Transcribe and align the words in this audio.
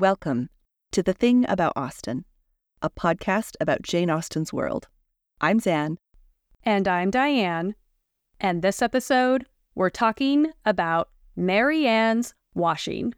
Welcome 0.00 0.48
to 0.92 1.02
The 1.02 1.12
Thing 1.12 1.44
About 1.46 1.74
Austen, 1.76 2.24
a 2.80 2.88
podcast 2.88 3.56
about 3.60 3.82
Jane 3.82 4.08
Austen's 4.08 4.50
world. 4.50 4.88
I'm 5.42 5.60
Zan. 5.60 5.98
And 6.62 6.88
I'm 6.88 7.10
Diane. 7.10 7.74
And 8.40 8.62
this 8.62 8.80
episode, 8.80 9.44
we're 9.74 9.90
talking 9.90 10.52
about 10.64 11.10
Marianne's 11.36 12.32
washing. 12.54 13.12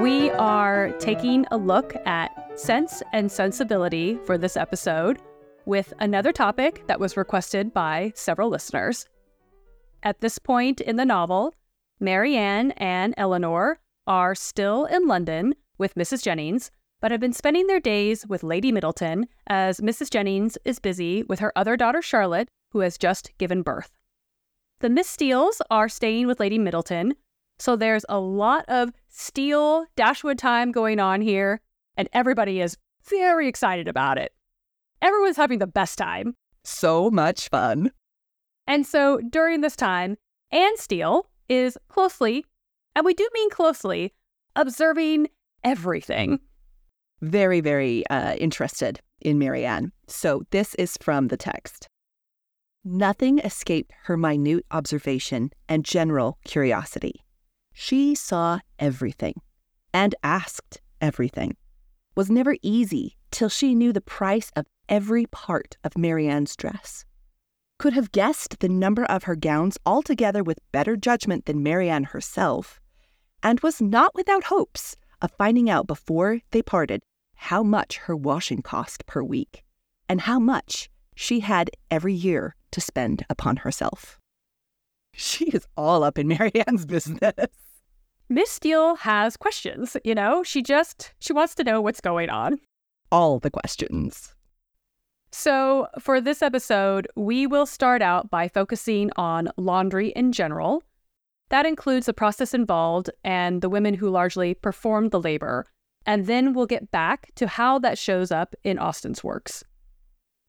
We 0.00 0.30
are 0.38 0.92
taking 1.00 1.46
a 1.50 1.56
look 1.56 1.96
at 2.06 2.30
sense 2.60 3.02
and 3.12 3.32
sensibility 3.32 4.18
for 4.24 4.38
this 4.38 4.56
episode 4.56 5.18
with 5.66 5.92
another 5.98 6.32
topic 6.32 6.86
that 6.86 7.00
was 7.00 7.16
requested 7.16 7.72
by 7.72 8.12
several 8.14 8.48
listeners. 8.50 9.08
At 10.02 10.20
this 10.20 10.38
point 10.38 10.80
in 10.80 10.96
the 10.96 11.04
novel, 11.04 11.54
Marianne 12.00 12.72
and 12.72 13.14
Elinor 13.16 13.78
are 14.06 14.34
still 14.34 14.84
in 14.84 15.06
London 15.06 15.54
with 15.78 15.94
Mrs. 15.94 16.22
Jennings, 16.22 16.70
but 17.00 17.10
have 17.10 17.20
been 17.20 17.32
spending 17.32 17.66
their 17.66 17.80
days 17.80 18.26
with 18.26 18.42
Lady 18.42 18.70
Middleton 18.70 19.26
as 19.46 19.80
Mrs. 19.80 20.10
Jennings 20.10 20.58
is 20.64 20.78
busy 20.78 21.22
with 21.22 21.38
her 21.38 21.52
other 21.56 21.76
daughter 21.76 22.02
Charlotte, 22.02 22.48
who 22.70 22.80
has 22.80 22.98
just 22.98 23.30
given 23.38 23.62
birth. 23.62 23.90
The 24.80 24.90
Miss 24.90 25.08
Steeles 25.08 25.62
are 25.70 25.88
staying 25.88 26.26
with 26.26 26.40
Lady 26.40 26.58
Middleton, 26.58 27.14
so 27.58 27.76
there's 27.76 28.04
a 28.08 28.18
lot 28.18 28.64
of 28.68 28.90
Steele 29.08 29.86
Dashwood 29.96 30.38
time 30.38 30.72
going 30.72 31.00
on 31.00 31.22
here, 31.22 31.60
and 31.96 32.08
everybody 32.12 32.60
is 32.60 32.76
very 33.08 33.48
excited 33.48 33.88
about 33.88 34.18
it. 34.18 34.33
Everyone's 35.04 35.36
having 35.36 35.58
the 35.58 35.66
best 35.66 35.98
time. 35.98 36.34
So 36.64 37.10
much 37.10 37.50
fun. 37.50 37.90
And 38.66 38.86
so 38.86 39.20
during 39.28 39.60
this 39.60 39.76
time, 39.76 40.16
Anne 40.50 40.78
Steele 40.78 41.26
is 41.46 41.76
closely, 41.88 42.46
and 42.96 43.04
we 43.04 43.12
do 43.12 43.28
mean 43.34 43.50
closely, 43.50 44.14
observing 44.56 45.28
everything. 45.62 46.38
Very, 47.20 47.60
very 47.60 48.06
uh, 48.06 48.36
interested 48.36 48.98
in 49.20 49.38
Marianne. 49.38 49.92
So 50.08 50.44
this 50.52 50.74
is 50.76 50.96
from 51.02 51.28
the 51.28 51.36
text. 51.36 51.86
Nothing 52.82 53.40
escaped 53.40 53.92
her 54.04 54.16
minute 54.16 54.64
observation 54.70 55.50
and 55.68 55.84
general 55.84 56.38
curiosity. 56.46 57.26
She 57.74 58.14
saw 58.14 58.60
everything 58.78 59.34
and 59.92 60.14
asked 60.22 60.80
everything. 61.02 61.58
Was 62.16 62.30
never 62.30 62.56
easy 62.62 63.18
till 63.34 63.48
she 63.48 63.74
knew 63.74 63.92
the 63.92 64.00
price 64.00 64.52
of 64.54 64.64
every 64.88 65.26
part 65.26 65.76
of 65.82 65.98
Marianne's 65.98 66.54
dress. 66.54 67.04
Could 67.80 67.92
have 67.92 68.12
guessed 68.12 68.60
the 68.60 68.68
number 68.68 69.04
of 69.04 69.24
her 69.24 69.34
gowns 69.34 69.76
altogether 69.84 70.44
with 70.44 70.60
better 70.70 70.96
judgment 70.96 71.46
than 71.46 71.62
Marianne 71.62 72.04
herself, 72.04 72.80
and 73.42 73.58
was 73.58 73.82
not 73.82 74.14
without 74.14 74.44
hopes 74.44 74.94
of 75.20 75.32
finding 75.32 75.68
out 75.68 75.88
before 75.88 76.38
they 76.52 76.62
parted 76.62 77.02
how 77.34 77.64
much 77.64 77.96
her 77.98 78.14
washing 78.14 78.62
cost 78.62 79.04
per 79.06 79.20
week, 79.20 79.64
and 80.08 80.20
how 80.20 80.38
much 80.38 80.88
she 81.16 81.40
had 81.40 81.70
every 81.90 82.14
year 82.14 82.54
to 82.70 82.80
spend 82.80 83.26
upon 83.28 83.56
herself. 83.56 84.20
She 85.12 85.46
is 85.46 85.66
all 85.76 86.04
up 86.04 86.18
in 86.18 86.28
Marianne's 86.28 86.86
business. 86.86 87.48
Miss 88.28 88.50
Steele 88.50 88.94
has 88.96 89.36
questions, 89.36 89.96
you 90.04 90.14
know? 90.14 90.44
She 90.44 90.62
just 90.62 91.14
she 91.18 91.32
wants 91.32 91.56
to 91.56 91.64
know 91.64 91.80
what's 91.80 92.00
going 92.00 92.30
on. 92.30 92.58
All 93.14 93.38
the 93.38 93.48
questions. 93.48 94.34
So, 95.30 95.86
for 96.00 96.20
this 96.20 96.42
episode, 96.42 97.06
we 97.14 97.46
will 97.46 97.64
start 97.64 98.02
out 98.02 98.28
by 98.28 98.48
focusing 98.48 99.12
on 99.14 99.50
laundry 99.56 100.08
in 100.16 100.32
general. 100.32 100.82
That 101.50 101.64
includes 101.64 102.06
the 102.06 102.12
process 102.12 102.54
involved 102.54 103.10
and 103.22 103.62
the 103.62 103.68
women 103.68 103.94
who 103.94 104.10
largely 104.10 104.52
performed 104.52 105.12
the 105.12 105.20
labor. 105.20 105.64
And 106.04 106.26
then 106.26 106.54
we'll 106.54 106.66
get 106.66 106.90
back 106.90 107.30
to 107.36 107.46
how 107.46 107.78
that 107.78 107.98
shows 107.98 108.32
up 108.32 108.56
in 108.64 108.80
Austen's 108.80 109.22
works. 109.22 109.62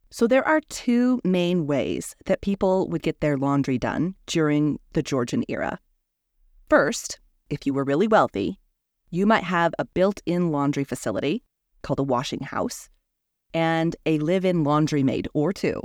So, 0.10 0.26
there 0.26 0.48
are 0.48 0.62
two 0.62 1.22
main 1.24 1.68
ways 1.68 2.16
that 2.26 2.42
people 2.42 2.90
would 2.90 3.04
get 3.04 3.22
their 3.22 3.38
laundry 3.38 3.78
done 3.78 4.16
during 4.26 4.80
the 4.94 5.04
Georgian 5.04 5.44
era. 5.48 5.78
First, 6.68 7.20
if 7.52 7.68
you 7.68 7.76
were 7.76 7.84
really 7.84 8.08
wealthy, 8.08 8.60
you 9.12 9.28
might 9.28 9.44
have 9.44 9.76
a 9.78 9.86
built 9.86 10.24
in 10.26 10.52
laundry 10.52 10.84
facility 10.84 11.44
called 11.86 12.00
a 12.00 12.04
washing 12.04 12.42
house 12.42 12.90
and 13.54 13.96
a 14.06 14.20
live 14.20 14.44
in 14.44 14.64
laundry 14.64 15.04
maid 15.04 15.28
or 15.34 15.54
two. 15.54 15.82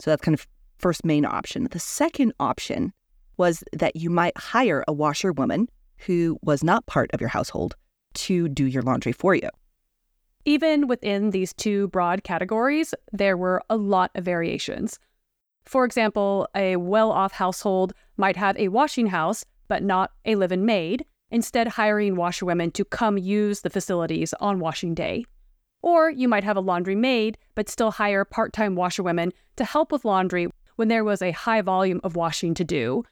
So 0.00 0.10
that's 0.10 0.22
kind 0.22 0.34
of 0.34 0.46
first 0.78 1.04
main 1.04 1.24
option. 1.24 1.68
The 1.70 1.80
second 1.80 2.32
option 2.40 2.92
was 3.36 3.62
that 3.72 3.96
you 3.96 4.10
might 4.10 4.36
hire 4.38 4.84
a 4.88 4.92
washerwoman 4.92 5.68
who 5.98 6.38
was 6.42 6.62
not 6.62 6.86
part 6.86 7.10
of 7.12 7.20
your 7.20 7.28
household 7.28 7.74
to 8.14 8.48
do 8.48 8.66
your 8.66 8.82
laundry 8.82 9.12
for 9.12 9.34
you. 9.34 9.48
Even 10.44 10.86
within 10.86 11.30
these 11.30 11.52
two 11.52 11.88
broad 11.88 12.24
categories, 12.24 12.94
there 13.12 13.36
were 13.36 13.62
a 13.68 13.76
lot 13.76 14.10
of 14.14 14.24
variations. 14.24 14.98
For 15.64 15.84
example, 15.84 16.48
a 16.54 16.76
well 16.76 17.10
off 17.10 17.32
household 17.32 17.92
might 18.16 18.36
have 18.36 18.56
a 18.56 18.68
washing 18.68 19.08
house, 19.08 19.44
but 19.66 19.82
not 19.82 20.12
a 20.24 20.36
live 20.36 20.52
in 20.52 20.64
maid, 20.64 21.04
instead, 21.30 21.68
hiring 21.68 22.16
washerwomen 22.16 22.72
to 22.72 22.84
come 22.84 23.18
use 23.18 23.60
the 23.60 23.70
facilities 23.70 24.34
on 24.40 24.60
washing 24.60 24.94
day. 24.94 25.24
Or 25.82 26.10
you 26.10 26.28
might 26.28 26.44
have 26.44 26.56
a 26.56 26.60
laundry 26.60 26.96
maid, 26.96 27.38
but 27.54 27.68
still 27.68 27.90
hire 27.90 28.24
part 28.24 28.52
time 28.52 28.74
washerwomen 28.74 29.32
to 29.56 29.64
help 29.64 29.92
with 29.92 30.04
laundry 30.04 30.48
when 30.76 30.88
there 30.88 31.04
was 31.04 31.22
a 31.22 31.32
high 31.32 31.62
volume 31.62 32.00
of 32.02 32.16
washing 32.16 32.54
to 32.54 32.64
do. 32.64 33.04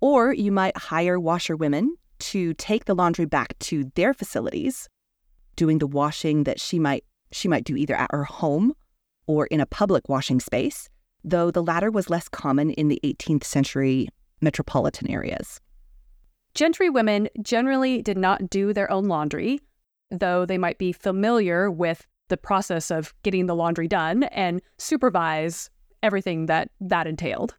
Or 0.00 0.32
you 0.32 0.52
might 0.52 0.76
hire 0.76 1.18
washerwomen 1.18 1.96
to 2.20 2.54
take 2.54 2.84
the 2.84 2.94
laundry 2.94 3.26
back 3.26 3.58
to 3.60 3.90
their 3.94 4.14
facilities, 4.14 4.88
doing 5.56 5.78
the 5.78 5.86
washing 5.86 6.44
that 6.44 6.60
she 6.60 6.78
might 6.78 7.04
she 7.32 7.48
might 7.48 7.64
do 7.64 7.76
either 7.76 7.94
at 7.94 8.10
her 8.12 8.24
home 8.24 8.74
or 9.26 9.46
in 9.46 9.60
a 9.60 9.66
public 9.66 10.08
washing 10.08 10.40
space, 10.40 10.88
though 11.24 11.50
the 11.50 11.62
latter 11.62 11.90
was 11.90 12.10
less 12.10 12.28
common 12.28 12.70
in 12.70 12.88
the 12.88 13.00
18th 13.02 13.44
century 13.44 14.08
metropolitan 14.40 15.10
areas. 15.10 15.60
Gentry 16.54 16.88
women 16.88 17.28
generally 17.42 18.00
did 18.02 18.16
not 18.16 18.48
do 18.48 18.72
their 18.72 18.90
own 18.90 19.04
laundry, 19.04 19.60
though 20.10 20.46
they 20.46 20.58
might 20.58 20.78
be 20.78 20.92
familiar 20.92 21.70
with 21.70 22.06
the 22.28 22.36
process 22.36 22.90
of 22.90 23.12
getting 23.22 23.46
the 23.46 23.56
laundry 23.56 23.88
done 23.88 24.24
and 24.24 24.62
supervise 24.78 25.68
everything 26.02 26.46
that 26.46 26.70
that 26.80 27.06
entailed. 27.06 27.54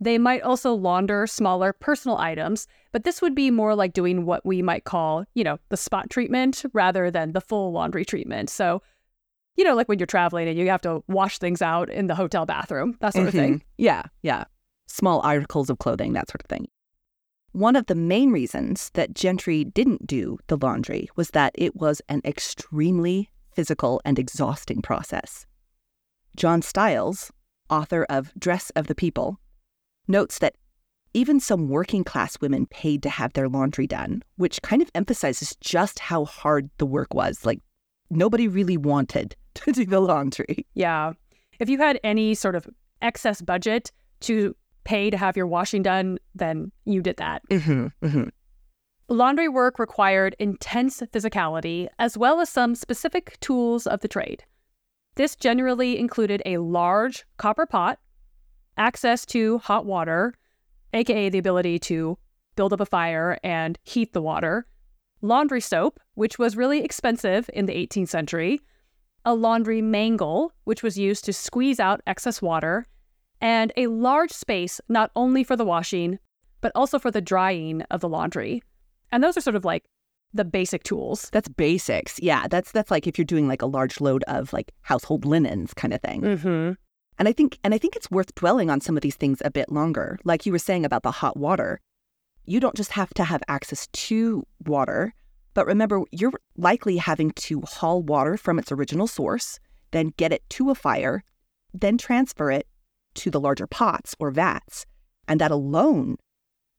They 0.00 0.16
might 0.16 0.42
also 0.42 0.74
launder 0.74 1.26
smaller 1.26 1.72
personal 1.72 2.18
items, 2.18 2.68
but 2.92 3.02
this 3.02 3.20
would 3.20 3.34
be 3.34 3.50
more 3.50 3.74
like 3.74 3.92
doing 3.92 4.24
what 4.24 4.46
we 4.46 4.62
might 4.62 4.84
call, 4.84 5.24
you 5.34 5.42
know, 5.42 5.58
the 5.70 5.76
spot 5.76 6.08
treatment 6.08 6.64
rather 6.72 7.10
than 7.10 7.32
the 7.32 7.40
full 7.40 7.72
laundry 7.72 8.04
treatment. 8.04 8.48
So, 8.48 8.80
you 9.56 9.64
know, 9.64 9.74
like 9.74 9.88
when 9.88 9.98
you're 9.98 10.06
traveling 10.06 10.46
and 10.46 10.56
you 10.56 10.68
have 10.68 10.82
to 10.82 11.02
wash 11.08 11.38
things 11.38 11.60
out 11.60 11.90
in 11.90 12.06
the 12.06 12.14
hotel 12.14 12.46
bathroom, 12.46 12.96
that 13.00 13.12
sort 13.12 13.26
mm-hmm. 13.26 13.28
of 13.28 13.34
thing. 13.34 13.64
Yeah, 13.76 14.04
yeah. 14.22 14.44
Small 14.86 15.20
articles 15.22 15.68
of 15.68 15.80
clothing, 15.80 16.12
that 16.12 16.30
sort 16.30 16.42
of 16.42 16.46
thing. 16.46 16.68
One 17.52 17.76
of 17.76 17.86
the 17.86 17.94
main 17.94 18.30
reasons 18.30 18.90
that 18.94 19.14
Gentry 19.14 19.64
didn't 19.64 20.06
do 20.06 20.38
the 20.48 20.56
laundry 20.56 21.08
was 21.16 21.30
that 21.30 21.52
it 21.54 21.74
was 21.76 22.02
an 22.08 22.20
extremely 22.24 23.30
physical 23.52 24.00
and 24.04 24.18
exhausting 24.18 24.82
process. 24.82 25.46
John 26.36 26.62
Styles, 26.62 27.32
author 27.70 28.06
of 28.08 28.32
Dress 28.38 28.70
of 28.76 28.86
the 28.86 28.94
People, 28.94 29.40
notes 30.06 30.38
that 30.38 30.56
even 31.14 31.40
some 31.40 31.68
working 31.68 32.04
class 32.04 32.40
women 32.40 32.66
paid 32.66 33.02
to 33.02 33.10
have 33.10 33.32
their 33.32 33.48
laundry 33.48 33.86
done, 33.86 34.22
which 34.36 34.62
kind 34.62 34.82
of 34.82 34.90
emphasizes 34.94 35.56
just 35.60 35.98
how 35.98 36.26
hard 36.26 36.70
the 36.78 36.86
work 36.86 37.14
was. 37.14 37.44
Like, 37.44 37.60
nobody 38.10 38.46
really 38.46 38.76
wanted 38.76 39.34
to 39.54 39.72
do 39.72 39.86
the 39.86 40.00
laundry. 40.00 40.66
Yeah. 40.74 41.14
If 41.58 41.68
you 41.68 41.78
had 41.78 41.98
any 42.04 42.34
sort 42.34 42.54
of 42.54 42.68
excess 43.02 43.40
budget 43.40 43.90
to 44.20 44.54
pay 44.88 45.10
to 45.10 45.18
have 45.18 45.36
your 45.36 45.46
washing 45.46 45.82
done, 45.82 46.18
then 46.34 46.72
you 46.86 47.02
did 47.02 47.18
that. 47.18 47.42
Mm-hmm, 47.50 48.06
mm-hmm. 48.06 48.28
Laundry 49.10 49.48
work 49.48 49.78
required 49.78 50.34
intense 50.38 51.02
physicality 51.12 51.88
as 51.98 52.16
well 52.16 52.40
as 52.40 52.48
some 52.48 52.74
specific 52.74 53.38
tools 53.40 53.86
of 53.86 54.00
the 54.00 54.08
trade. 54.08 54.44
This 55.16 55.36
generally 55.36 55.98
included 55.98 56.42
a 56.46 56.56
large 56.56 57.26
copper 57.36 57.66
pot, 57.66 57.98
access 58.78 59.26
to 59.26 59.58
hot 59.58 59.84
water, 59.84 60.32
aka 60.94 61.28
the 61.28 61.38
ability 61.38 61.78
to 61.80 62.16
build 62.56 62.72
up 62.72 62.80
a 62.80 62.86
fire 62.86 63.38
and 63.44 63.78
heat 63.84 64.14
the 64.14 64.22
water, 64.22 64.66
laundry 65.20 65.60
soap, 65.60 66.00
which 66.14 66.38
was 66.38 66.56
really 66.56 66.82
expensive 66.82 67.50
in 67.52 67.66
the 67.66 67.74
18th 67.74 68.08
century, 68.08 68.60
a 69.26 69.34
laundry 69.34 69.82
mangle, 69.82 70.52
which 70.64 70.82
was 70.82 70.96
used 70.98 71.26
to 71.26 71.32
squeeze 71.34 71.78
out 71.78 72.00
excess 72.06 72.40
water, 72.40 72.86
and 73.40 73.72
a 73.76 73.86
large 73.86 74.32
space 74.32 74.80
not 74.88 75.10
only 75.16 75.44
for 75.44 75.56
the 75.56 75.64
washing, 75.64 76.18
but 76.60 76.72
also 76.74 76.98
for 76.98 77.10
the 77.10 77.20
drying 77.20 77.82
of 77.90 78.00
the 78.00 78.08
laundry. 78.08 78.62
And 79.12 79.22
those 79.22 79.36
are 79.36 79.40
sort 79.40 79.56
of 79.56 79.64
like 79.64 79.84
the 80.34 80.44
basic 80.44 80.82
tools. 80.82 81.28
That's 81.32 81.48
basics. 81.48 82.18
Yeah, 82.20 82.46
that's 82.48 82.72
that's 82.72 82.90
like 82.90 83.06
if 83.06 83.18
you're 83.18 83.24
doing 83.24 83.48
like 83.48 83.62
a 83.62 83.66
large 83.66 84.00
load 84.00 84.24
of 84.24 84.52
like 84.52 84.72
household 84.82 85.24
linens 85.24 85.74
kind 85.74 85.94
of 85.94 86.00
thing. 86.00 86.22
Mm-hmm. 86.22 86.72
And 87.18 87.28
I 87.28 87.32
think 87.32 87.58
and 87.64 87.74
I 87.74 87.78
think 87.78 87.96
it's 87.96 88.10
worth 88.10 88.34
dwelling 88.34 88.70
on 88.70 88.80
some 88.80 88.96
of 88.96 89.02
these 89.02 89.16
things 89.16 89.40
a 89.44 89.50
bit 89.50 89.70
longer. 89.70 90.18
Like 90.24 90.46
you 90.46 90.52
were 90.52 90.58
saying 90.58 90.84
about 90.84 91.02
the 91.02 91.10
hot 91.10 91.36
water. 91.36 91.80
You 92.44 92.60
don't 92.60 92.76
just 92.76 92.92
have 92.92 93.12
to 93.14 93.24
have 93.24 93.42
access 93.48 93.88
to 93.88 94.46
water, 94.66 95.14
but 95.52 95.66
remember 95.66 96.02
you're 96.12 96.32
likely 96.56 96.96
having 96.96 97.30
to 97.32 97.60
haul 97.62 98.02
water 98.02 98.36
from 98.36 98.58
its 98.58 98.72
original 98.72 99.06
source, 99.06 99.58
then 99.90 100.14
get 100.16 100.32
it 100.32 100.48
to 100.50 100.70
a 100.70 100.74
fire, 100.74 101.24
then 101.74 101.98
transfer 101.98 102.50
it 102.50 102.66
to 103.18 103.30
the 103.30 103.40
larger 103.40 103.66
pots 103.66 104.14
or 104.18 104.30
vats. 104.30 104.86
And 105.26 105.40
that 105.40 105.50
alone 105.50 106.16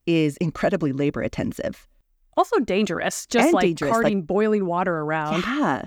is 0.06 0.38
incredibly 0.38 0.92
labor 0.92 1.22
intensive. 1.22 1.88
Also 2.36 2.58
dangerous, 2.60 3.26
just 3.28 3.46
And 3.48 3.54
like 3.54 3.64
dangerous, 3.64 3.92
carting 3.92 4.20
like- 4.20 4.28
boiling 4.28 4.66
water 4.66 4.98
around. 5.00 5.44
Yeah. 5.44 5.86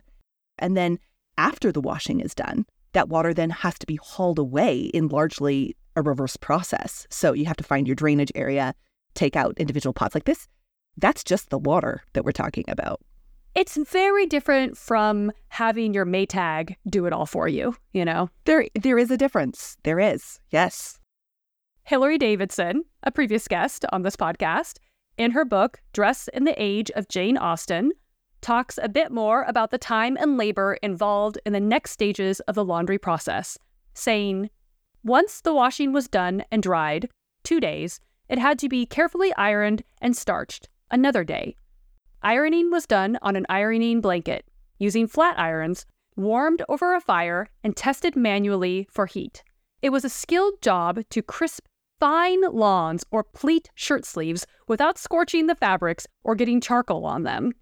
And 0.59 0.77
then 0.77 0.99
after 1.39 1.73
the 1.73 1.81
washing 1.81 2.21
is 2.21 2.35
done, 2.35 2.67
that 2.93 3.09
water 3.09 3.33
then 3.33 3.51
has 3.51 3.79
to 3.79 3.87
be 3.87 3.97
hauled 3.97 4.39
away 4.39 4.79
in 4.79 5.09
largely 5.09 5.75
a 5.97 6.03
reverse 6.03 6.37
process. 6.37 7.07
So 7.11 7.33
you 7.33 7.47
have 7.47 7.57
to 7.57 7.65
find 7.65 7.87
your 7.87 7.97
drainage 7.97 8.33
area, 8.35 8.75
take 9.15 9.35
out 9.35 9.55
individual 9.59 9.95
pots 9.95 10.15
like 10.15 10.25
this. 10.25 10.47
That's 10.99 11.25
just 11.25 11.49
the 11.51 11.59
water 11.59 12.03
that 12.13 12.25
we're 12.25 12.33
talking 12.33 12.65
about. 12.69 13.01
It's 13.55 13.77
very 13.77 14.25
different 14.25 14.79
from 14.79 15.31
having 15.49 15.93
your 15.93 16.07
Maytag 16.07 16.77
do 16.89 17.05
it 17.05 17.13
all 17.13 17.27
for 17.27 17.49
you, 17.49 17.77
you 17.93 18.03
know? 18.03 18.31
There 18.47 18.67
there 18.81 18.97
is 18.97 19.11
a 19.11 19.17
difference. 19.19 19.77
There 19.83 20.01
is. 20.01 20.41
Yes. 20.51 20.99
Hilary 21.85 22.17
Davidson, 22.17 22.85
a 23.03 23.11
previous 23.11 23.47
guest 23.47 23.85
on 23.93 24.03
this 24.03 24.17
podcast, 24.17 24.79
in 25.19 25.33
her 25.33 25.45
book, 25.45 25.83
Dress 25.93 26.29
in 26.29 26.45
the 26.45 26.55
Age 26.57 26.91
of 26.93 27.09
Jane 27.09 27.37
Austen, 27.37 27.93
talks 28.41 28.79
a 28.83 28.89
bit 28.89 29.13
more 29.13 29.43
about 29.43 29.71
the 29.71 29.79
time 29.79 30.17
and 30.19 30.39
labor 30.39 30.79
involved 30.83 31.39
in 31.45 31.53
the 31.53 31.61
next 31.61 31.91
stages 31.91 32.41
of 32.41 32.55
the 32.55 32.65
laundry 32.65 32.99
process, 32.99 33.59
saying, 33.93 34.49
Once 35.05 35.43
the 35.43 35.53
washing 35.53 35.93
was 35.93 36.09
done 36.09 36.43
and 36.51 36.63
dried, 36.63 37.11
two 37.45 37.61
days, 37.61 38.01
it 38.31 38.39
had 38.39 38.59
to 38.61 38.69
be 38.69 38.87
carefully 38.87 39.35
ironed 39.37 39.83
and 40.01 40.17
starched, 40.17 40.71
another 40.91 41.23
day. 41.23 41.55
Ironing 42.25 42.71
was 42.71 42.87
done 42.87 43.19
on 43.21 43.35
an 43.35 43.47
ironing 43.49 44.01
blanket, 44.01 44.45
using 44.79 45.09
flat 45.09 45.37
irons, 45.41 45.87
warmed 46.15 46.63
over 46.69 46.95
a 46.95 47.01
fire, 47.01 47.49
and 47.65 47.77
tested 47.77 48.15
manually 48.15 48.87
for 48.91 49.07
heat. 49.07 49.43
It 49.83 49.91
was 49.91 50.05
a 50.05 50.09
skilled 50.09 50.63
job 50.63 51.01
to 51.11 51.21
crisp 51.23 51.67
fine 51.99 52.43
lawns 52.43 53.05
or 53.11 53.25
pleat 53.25 53.71
shirt 53.75 54.05
sleeves 54.05 54.47
without 54.69 54.99
scorching 54.99 55.49
the 55.49 55.57
fabrics 55.57 56.07
or 56.23 56.37
getting 56.37 56.61
charcoal 56.61 57.05
on 57.05 57.25
them. 57.25 57.53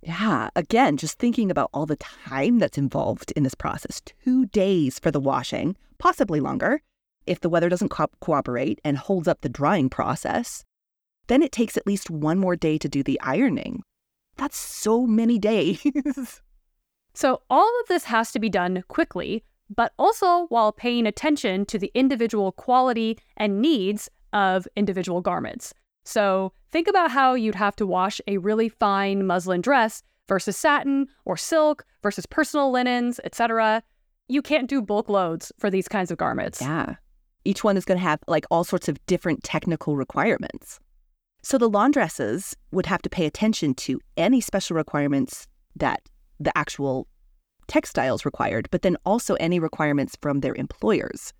Yeah. 0.00 0.50
Again, 0.54 0.96
just 0.96 1.18
thinking 1.18 1.50
about 1.50 1.70
all 1.74 1.86
the 1.86 1.96
time 1.96 2.60
that's 2.60 2.78
involved 2.78 3.32
in 3.32 3.42
this 3.42 3.56
process. 3.56 4.00
Two 4.24 4.46
days 4.46 5.00
for 5.00 5.10
the 5.10 5.20
washing, 5.20 5.76
possibly 5.98 6.38
longer, 6.38 6.82
if 7.26 7.40
the 7.40 7.48
weather 7.48 7.68
doesn't 7.68 7.88
co- 7.88 8.06
cooperate 8.20 8.80
and 8.84 8.96
holds 8.96 9.26
up 9.26 9.40
the 9.40 9.48
drying 9.48 9.88
process. 9.90 10.64
Then 11.26 11.42
it 11.42 11.52
takes 11.52 11.76
at 11.76 11.86
least 11.86 12.10
one 12.10 12.38
more 12.38 12.56
day 12.56 12.78
to 12.78 12.88
do 12.88 13.02
the 13.02 13.20
ironing. 13.20 13.82
That's 14.38 14.56
so 14.56 15.06
many 15.06 15.38
days. 15.38 15.84
So, 17.18 17.42
all 17.50 17.80
of 17.80 17.88
this 17.88 18.04
has 18.04 18.30
to 18.30 18.38
be 18.38 18.48
done 18.48 18.84
quickly, 18.86 19.42
but 19.74 19.92
also 19.98 20.46
while 20.50 20.70
paying 20.70 21.04
attention 21.04 21.66
to 21.66 21.76
the 21.76 21.90
individual 21.92 22.52
quality 22.52 23.18
and 23.36 23.60
needs 23.60 24.08
of 24.32 24.68
individual 24.76 25.20
garments. 25.20 25.74
So, 26.04 26.52
think 26.70 26.86
about 26.86 27.10
how 27.10 27.34
you'd 27.34 27.56
have 27.56 27.74
to 27.74 27.86
wash 27.88 28.20
a 28.28 28.38
really 28.38 28.68
fine 28.68 29.26
muslin 29.26 29.62
dress 29.62 30.04
versus 30.28 30.56
satin 30.56 31.08
or 31.24 31.36
silk 31.36 31.84
versus 32.04 32.24
personal 32.24 32.70
linens, 32.70 33.18
etc. 33.24 33.82
You 34.28 34.40
can't 34.40 34.70
do 34.70 34.80
bulk 34.80 35.08
loads 35.08 35.50
for 35.58 35.70
these 35.70 35.88
kinds 35.88 36.12
of 36.12 36.18
garments. 36.18 36.62
Yeah. 36.62 36.94
Each 37.44 37.64
one 37.64 37.76
is 37.76 37.84
going 37.84 37.98
to 37.98 38.04
have 38.04 38.20
like 38.28 38.46
all 38.48 38.62
sorts 38.62 38.88
of 38.88 39.04
different 39.06 39.42
technical 39.42 39.96
requirements. 39.96 40.78
So 41.42 41.58
the 41.58 41.70
laundresses 41.70 42.54
would 42.72 42.86
have 42.86 43.02
to 43.02 43.10
pay 43.10 43.26
attention 43.26 43.74
to 43.74 44.00
any 44.16 44.40
special 44.40 44.76
requirements 44.76 45.46
that 45.76 46.02
the 46.40 46.56
actual 46.56 47.06
textiles 47.68 48.24
required, 48.24 48.68
but 48.70 48.82
then 48.82 48.96
also 49.04 49.34
any 49.34 49.58
requirements 49.58 50.16
from 50.20 50.40
their 50.40 50.54
employers. 50.54 51.32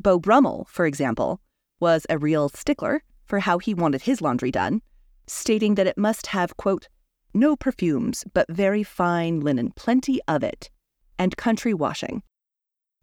Beau 0.00 0.18
Brummell, 0.18 0.66
for 0.68 0.86
example, 0.86 1.40
was 1.78 2.06
a 2.08 2.18
real 2.18 2.48
stickler 2.48 3.02
for 3.26 3.38
how 3.38 3.58
he 3.58 3.74
wanted 3.74 4.02
his 4.02 4.20
laundry 4.20 4.50
done, 4.50 4.82
stating 5.26 5.74
that 5.76 5.86
it 5.86 5.98
must 5.98 6.28
have, 6.28 6.56
quote, 6.56 6.88
no 7.32 7.54
perfumes, 7.54 8.24
but 8.32 8.50
very 8.50 8.82
fine 8.82 9.40
linen, 9.40 9.72
plenty 9.76 10.20
of 10.26 10.42
it, 10.42 10.68
and 11.18 11.36
country 11.36 11.72
washing. 11.72 12.22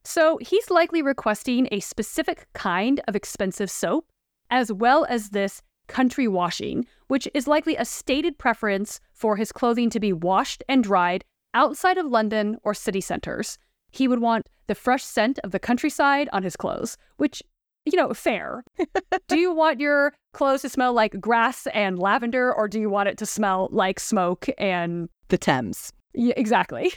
So 0.04 0.38
he's 0.42 0.70
likely 0.70 1.02
requesting 1.02 1.68
a 1.72 1.80
specific 1.80 2.48
kind 2.54 3.02
of 3.08 3.16
expensive 3.16 3.72
soap, 3.72 4.08
as 4.50 4.72
well 4.72 5.06
as 5.10 5.30
this 5.30 5.62
country 5.88 6.28
washing, 6.28 6.86
which 7.08 7.28
is 7.34 7.48
likely 7.48 7.76
a 7.76 7.86
stated 7.86 8.38
preference 8.38 9.00
for 9.14 9.36
his 9.36 9.52
clothing 9.52 9.90
to 9.90 10.00
be 10.00 10.14
washed 10.14 10.64
and 10.68 10.84
dried 10.84 11.24
outside 11.54 11.98
of 11.98 12.06
London 12.06 12.58
or 12.64 12.74
city 12.74 13.02
centers. 13.02 13.58
He 13.92 14.08
would 14.08 14.20
want 14.20 14.48
the 14.68 14.76
fresh 14.76 15.04
scent 15.04 15.40
of 15.44 15.52
the 15.52 15.60
countryside 15.60 16.30
on 16.34 16.44
his 16.44 16.56
clothes, 16.56 16.98
which, 17.18 17.42
you 17.86 17.98
know, 17.98 18.14
fair. 18.14 18.64
do 19.28 19.40
you 19.40 19.54
want 19.54 19.80
your 19.80 20.14
clothes 20.34 20.62
to 20.62 20.70
smell 20.70 20.94
like 20.94 21.20
grass 21.20 21.68
and 21.74 21.98
lavender, 21.98 22.54
or 22.54 22.68
do 22.68 22.80
you 22.80 22.90
want 22.90 23.10
it 23.10 23.18
to 23.18 23.26
smell 23.26 23.70
like 23.72 24.00
smoke 24.00 24.48
and. 24.58 25.10
The 25.30 25.38
Thames. 25.38 25.92
Yeah, 26.14 26.34
exactly. 26.38 26.94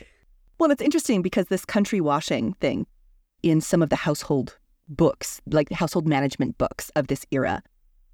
Well, 0.58 0.70
it's 0.70 0.82
interesting 0.82 1.22
because 1.22 1.46
this 1.46 1.64
country 1.64 2.00
washing 2.00 2.52
thing 2.54 2.86
in 3.42 3.60
some 3.60 3.82
of 3.82 3.88
the 3.88 3.96
household 3.96 4.58
books, 4.88 5.40
like 5.46 5.70
household 5.72 6.06
management 6.06 6.58
books 6.58 6.90
of 6.96 7.06
this 7.06 7.24
era, 7.30 7.62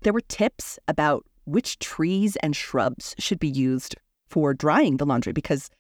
there 0.03 0.13
were 0.13 0.21
tips 0.21 0.79
about 0.89 1.25
which 1.45 1.79
trees 1.79 2.37
and 2.37 2.55
shrubs 2.55 3.15
should 3.19 3.39
be 3.39 3.49
used 3.49 3.95
for 4.29 4.53
drying 4.53 4.97
the 4.97 5.07
laundry 5.07 5.33
because 5.33 5.71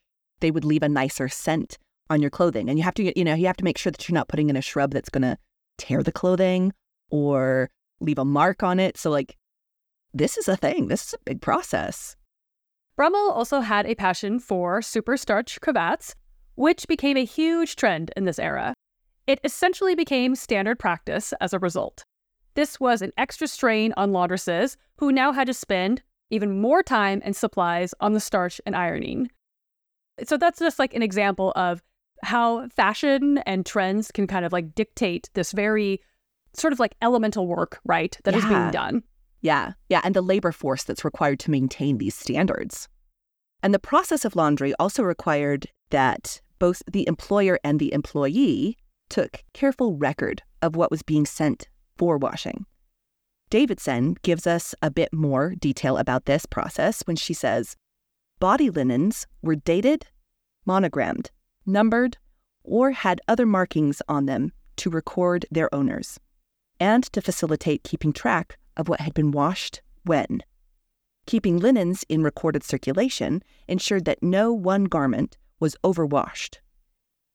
they 0.40 0.50
would 0.50 0.64
leave 0.64 0.82
a 0.82 0.88
nicer 0.88 1.28
scent 1.28 1.78
on 2.08 2.20
your 2.20 2.30
clothing. 2.30 2.68
And 2.68 2.78
you 2.78 2.84
have 2.84 2.94
to, 2.94 3.18
you 3.18 3.24
know, 3.24 3.34
you 3.34 3.46
have 3.46 3.56
to 3.56 3.64
make 3.64 3.78
sure 3.78 3.90
that 3.90 4.08
you're 4.08 4.14
not 4.14 4.28
putting 4.28 4.48
in 4.48 4.56
a 4.56 4.62
shrub 4.62 4.92
that's 4.92 5.08
going 5.08 5.22
to 5.22 5.36
tear 5.78 6.02
the 6.02 6.12
clothing 6.12 6.72
or 7.10 7.68
leave 8.00 8.18
a 8.18 8.24
mark 8.24 8.62
on 8.62 8.78
it. 8.78 8.96
So, 8.96 9.10
like, 9.10 9.36
this 10.14 10.36
is 10.36 10.48
a 10.48 10.56
thing. 10.56 10.88
This 10.88 11.08
is 11.08 11.14
a 11.14 11.18
big 11.24 11.40
process. 11.40 12.16
Brummell 12.96 13.30
also 13.30 13.60
had 13.60 13.86
a 13.86 13.94
passion 13.94 14.38
for 14.38 14.80
super 14.80 15.16
starch 15.16 15.60
cravats, 15.60 16.14
which 16.54 16.88
became 16.88 17.16
a 17.16 17.24
huge 17.24 17.76
trend 17.76 18.10
in 18.16 18.24
this 18.24 18.38
era. 18.38 18.72
It 19.26 19.40
essentially 19.44 19.94
became 19.94 20.34
standard 20.34 20.78
practice 20.78 21.34
as 21.40 21.52
a 21.52 21.58
result. 21.58 22.04
This 22.56 22.80
was 22.80 23.02
an 23.02 23.12
extra 23.16 23.46
strain 23.46 23.92
on 23.96 24.10
laundresses 24.12 24.76
who 24.96 25.12
now 25.12 25.30
had 25.32 25.46
to 25.46 25.54
spend 25.54 26.02
even 26.30 26.60
more 26.60 26.82
time 26.82 27.20
and 27.24 27.36
supplies 27.36 27.94
on 28.00 28.14
the 28.14 28.20
starch 28.20 28.60
and 28.66 28.74
ironing. 28.74 29.30
So 30.24 30.36
that's 30.36 30.58
just 30.58 30.78
like 30.78 30.94
an 30.94 31.02
example 31.02 31.52
of 31.54 31.82
how 32.22 32.66
fashion 32.68 33.38
and 33.38 33.64
trends 33.66 34.10
can 34.10 34.26
kind 34.26 34.44
of 34.44 34.52
like 34.52 34.74
dictate 34.74 35.28
this 35.34 35.52
very 35.52 36.00
sort 36.54 36.72
of 36.72 36.80
like 36.80 36.96
elemental 37.02 37.46
work, 37.46 37.78
right, 37.84 38.18
that 38.24 38.34
is 38.34 38.42
Yeah. 38.44 38.48
being 38.48 38.70
done. 38.70 39.02
Yeah, 39.42 39.74
yeah, 39.90 40.00
and 40.02 40.14
the 40.14 40.22
labor 40.22 40.50
force 40.50 40.82
that's 40.82 41.04
required 41.04 41.38
to 41.40 41.50
maintain 41.50 41.98
these 41.98 42.14
standards. 42.14 42.88
And 43.62 43.74
the 43.74 43.78
process 43.78 44.24
of 44.24 44.34
laundry 44.34 44.72
also 44.80 45.02
required 45.02 45.66
that 45.90 46.40
both 46.58 46.82
the 46.90 47.06
employer 47.06 47.58
and 47.62 47.78
the 47.78 47.92
employee 47.92 48.78
took 49.10 49.44
careful 49.52 49.96
record 49.98 50.42
of 50.62 50.74
what 50.74 50.90
was 50.90 51.02
being 51.02 51.26
sent 51.26 51.68
for 51.96 52.18
washing. 52.18 52.66
Davidson 53.48 54.16
gives 54.22 54.46
us 54.46 54.74
a 54.82 54.90
bit 54.90 55.12
more 55.12 55.54
detail 55.54 55.98
about 55.98 56.24
this 56.24 56.46
process 56.46 57.02
when 57.02 57.16
she 57.16 57.32
says 57.32 57.76
body 58.40 58.70
linens 58.70 59.26
were 59.40 59.54
dated, 59.54 60.06
monogrammed, 60.64 61.30
numbered, 61.64 62.18
or 62.64 62.90
had 62.90 63.20
other 63.28 63.46
markings 63.46 64.02
on 64.08 64.26
them 64.26 64.52
to 64.76 64.90
record 64.90 65.46
their 65.50 65.72
owners 65.74 66.18
and 66.80 67.04
to 67.04 67.22
facilitate 67.22 67.84
keeping 67.84 68.12
track 68.12 68.58
of 68.76 68.88
what 68.88 69.00
had 69.00 69.14
been 69.14 69.30
washed 69.30 69.80
when. 70.04 70.42
Keeping 71.26 71.58
linens 71.58 72.04
in 72.08 72.22
recorded 72.22 72.62
circulation 72.62 73.42
ensured 73.66 74.04
that 74.04 74.22
no 74.22 74.52
one 74.52 74.84
garment 74.84 75.36
was 75.58 75.76
overwashed. 75.82 76.58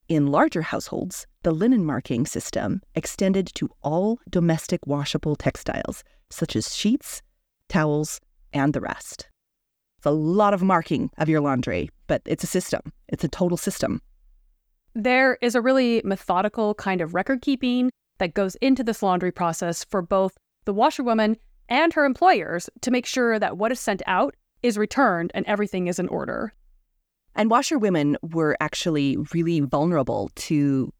In 0.08 0.28
larger 0.28 0.62
households, 0.62 1.26
the 1.42 1.52
linen 1.52 1.84
marking 1.84 2.26
system 2.26 2.80
extended 2.94 3.46
to 3.54 3.68
all 3.82 4.18
domestic 4.30 4.86
washable 4.86 5.36
textiles, 5.36 6.04
such 6.30 6.54
as 6.56 6.74
sheets, 6.74 7.22
towels, 7.68 8.20
and 8.52 8.72
the 8.72 8.80
rest. 8.80 9.28
It's 9.98 10.06
a 10.06 10.10
lot 10.10 10.54
of 10.54 10.62
marking 10.62 11.10
of 11.18 11.28
your 11.28 11.40
laundry, 11.40 11.90
but 12.06 12.22
it's 12.24 12.44
a 12.44 12.48
system. 12.48 12.92
It's 13.08 13.24
a 13.24 13.28
total 13.28 13.56
system. 13.56 14.00
There 14.94 15.38
is 15.40 15.54
a 15.54 15.60
really 15.60 16.02
methodical 16.04 16.74
kind 16.74 17.00
of 17.00 17.14
record 17.14 17.40
keeping 17.40 17.90
that 18.18 18.34
goes 18.34 18.56
into 18.56 18.84
this 18.84 19.02
laundry 19.02 19.32
process 19.32 19.84
for 19.84 20.02
both 20.02 20.36
the 20.64 20.74
washerwoman 20.74 21.36
and 21.68 21.92
her 21.94 22.04
employers 22.04 22.68
to 22.82 22.90
make 22.90 23.06
sure 23.06 23.38
that 23.38 23.56
what 23.56 23.72
is 23.72 23.80
sent 23.80 24.02
out 24.06 24.34
is 24.62 24.76
returned 24.76 25.30
and 25.34 25.46
everything 25.46 25.86
is 25.86 25.98
in 25.98 26.08
order. 26.08 26.52
And 27.34 27.50
washerwomen 27.50 28.16
were 28.22 28.56
actually 28.60 29.16
really 29.32 29.60
vulnerable 29.60 30.30
to 30.34 30.92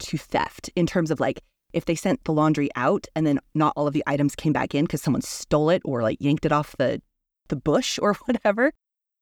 to 0.00 0.18
theft 0.18 0.70
in 0.76 0.86
terms 0.86 1.10
of 1.10 1.20
like 1.20 1.42
if 1.72 1.84
they 1.84 1.94
sent 1.94 2.22
the 2.24 2.32
laundry 2.32 2.68
out 2.74 3.06
and 3.14 3.26
then 3.26 3.38
not 3.54 3.72
all 3.76 3.86
of 3.86 3.94
the 3.94 4.02
items 4.06 4.34
came 4.34 4.52
back 4.52 4.74
in 4.74 4.84
because 4.84 5.02
someone 5.02 5.22
stole 5.22 5.70
it 5.70 5.82
or 5.84 6.02
like 6.02 6.18
yanked 6.20 6.44
it 6.44 6.52
off 6.52 6.74
the 6.78 7.00
the 7.48 7.56
bush 7.56 7.98
or 8.00 8.14
whatever, 8.24 8.72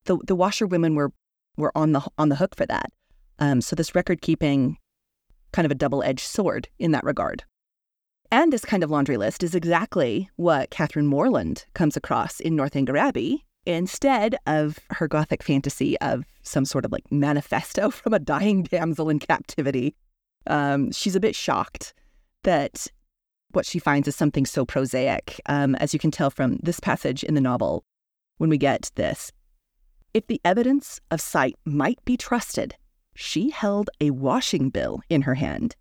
the 0.04 0.16
the 0.26 0.36
washerwomen 0.36 0.94
were 0.94 1.12
were 1.56 1.76
on 1.76 1.92
the 1.92 2.02
on 2.16 2.28
the 2.28 2.36
hook 2.36 2.54
for 2.54 2.66
that. 2.66 2.90
Um, 3.38 3.60
so 3.60 3.76
this 3.76 3.94
record 3.94 4.20
keeping 4.20 4.78
kind 5.52 5.64
of 5.64 5.72
a 5.72 5.76
double 5.76 6.02
edged 6.02 6.26
sword 6.26 6.68
in 6.78 6.92
that 6.92 7.04
regard. 7.04 7.44
And 8.30 8.52
this 8.52 8.64
kind 8.64 8.82
of 8.82 8.90
laundry 8.90 9.16
list 9.16 9.42
is 9.42 9.54
exactly 9.54 10.28
what 10.36 10.70
Catherine 10.70 11.06
Morland 11.06 11.64
comes 11.74 11.96
across 11.96 12.40
in 12.40 12.56
Northanger 12.56 12.96
Abbey 12.96 13.46
instead 13.64 14.36
of 14.46 14.78
her 14.90 15.08
Gothic 15.08 15.42
fantasy 15.42 15.98
of 16.00 16.24
some 16.42 16.64
sort 16.64 16.84
of 16.84 16.92
like 16.92 17.10
manifesto 17.10 17.90
from 17.90 18.12
a 18.12 18.18
dying 18.18 18.64
damsel 18.64 19.08
in 19.08 19.18
captivity. 19.18 19.94
Um, 20.48 20.90
she's 20.92 21.14
a 21.14 21.20
bit 21.20 21.36
shocked 21.36 21.94
that 22.42 22.88
what 23.52 23.66
she 23.66 23.78
finds 23.78 24.08
is 24.08 24.16
something 24.16 24.46
so 24.46 24.64
prosaic, 24.64 25.40
um, 25.46 25.74
as 25.76 25.92
you 25.92 25.98
can 25.98 26.10
tell 26.10 26.30
from 26.30 26.58
this 26.62 26.80
passage 26.80 27.22
in 27.22 27.34
the 27.34 27.40
novel 27.40 27.84
when 28.38 28.50
we 28.50 28.58
get 28.58 28.90
this. 28.94 29.30
If 30.14 30.26
the 30.26 30.40
evidence 30.44 31.00
of 31.10 31.20
sight 31.20 31.56
might 31.64 32.02
be 32.04 32.16
trusted, 32.16 32.74
she 33.14 33.50
held 33.50 33.90
a 34.00 34.10
washing 34.10 34.70
bill 34.70 35.00
in 35.08 35.22
her 35.22 35.34
hand. 35.34 35.76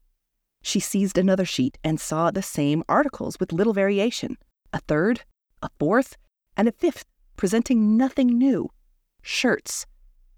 She 0.62 0.80
seized 0.80 1.18
another 1.18 1.46
sheet 1.46 1.78
and 1.84 2.00
saw 2.00 2.30
the 2.30 2.42
same 2.42 2.84
articles 2.90 3.40
with 3.40 3.54
little 3.54 3.74
variation 3.74 4.38
a 4.74 4.80
third, 4.80 5.22
a 5.64 5.70
fourth, 5.80 6.18
and 6.58 6.68
a 6.68 6.74
fifth, 6.74 7.06
presenting 7.38 7.96
nothing 7.96 8.28
new 8.28 8.70
shirts, 9.22 9.86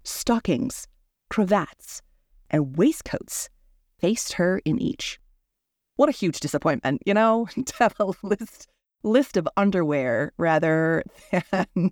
stockings, 0.04 0.86
cravats, 1.28 2.00
and 2.48 2.76
waistcoats 2.76 3.48
faced 4.00 4.34
her 4.34 4.60
in 4.64 4.80
each. 4.80 5.20
What 5.96 6.08
a 6.08 6.12
huge 6.12 6.40
disappointment, 6.40 7.02
you 7.04 7.14
know, 7.14 7.48
to 7.66 7.74
have 7.78 7.94
a 8.00 8.12
list 8.22 8.68
list 9.02 9.36
of 9.36 9.48
underwear 9.56 10.32
rather 10.36 11.02
than 11.50 11.90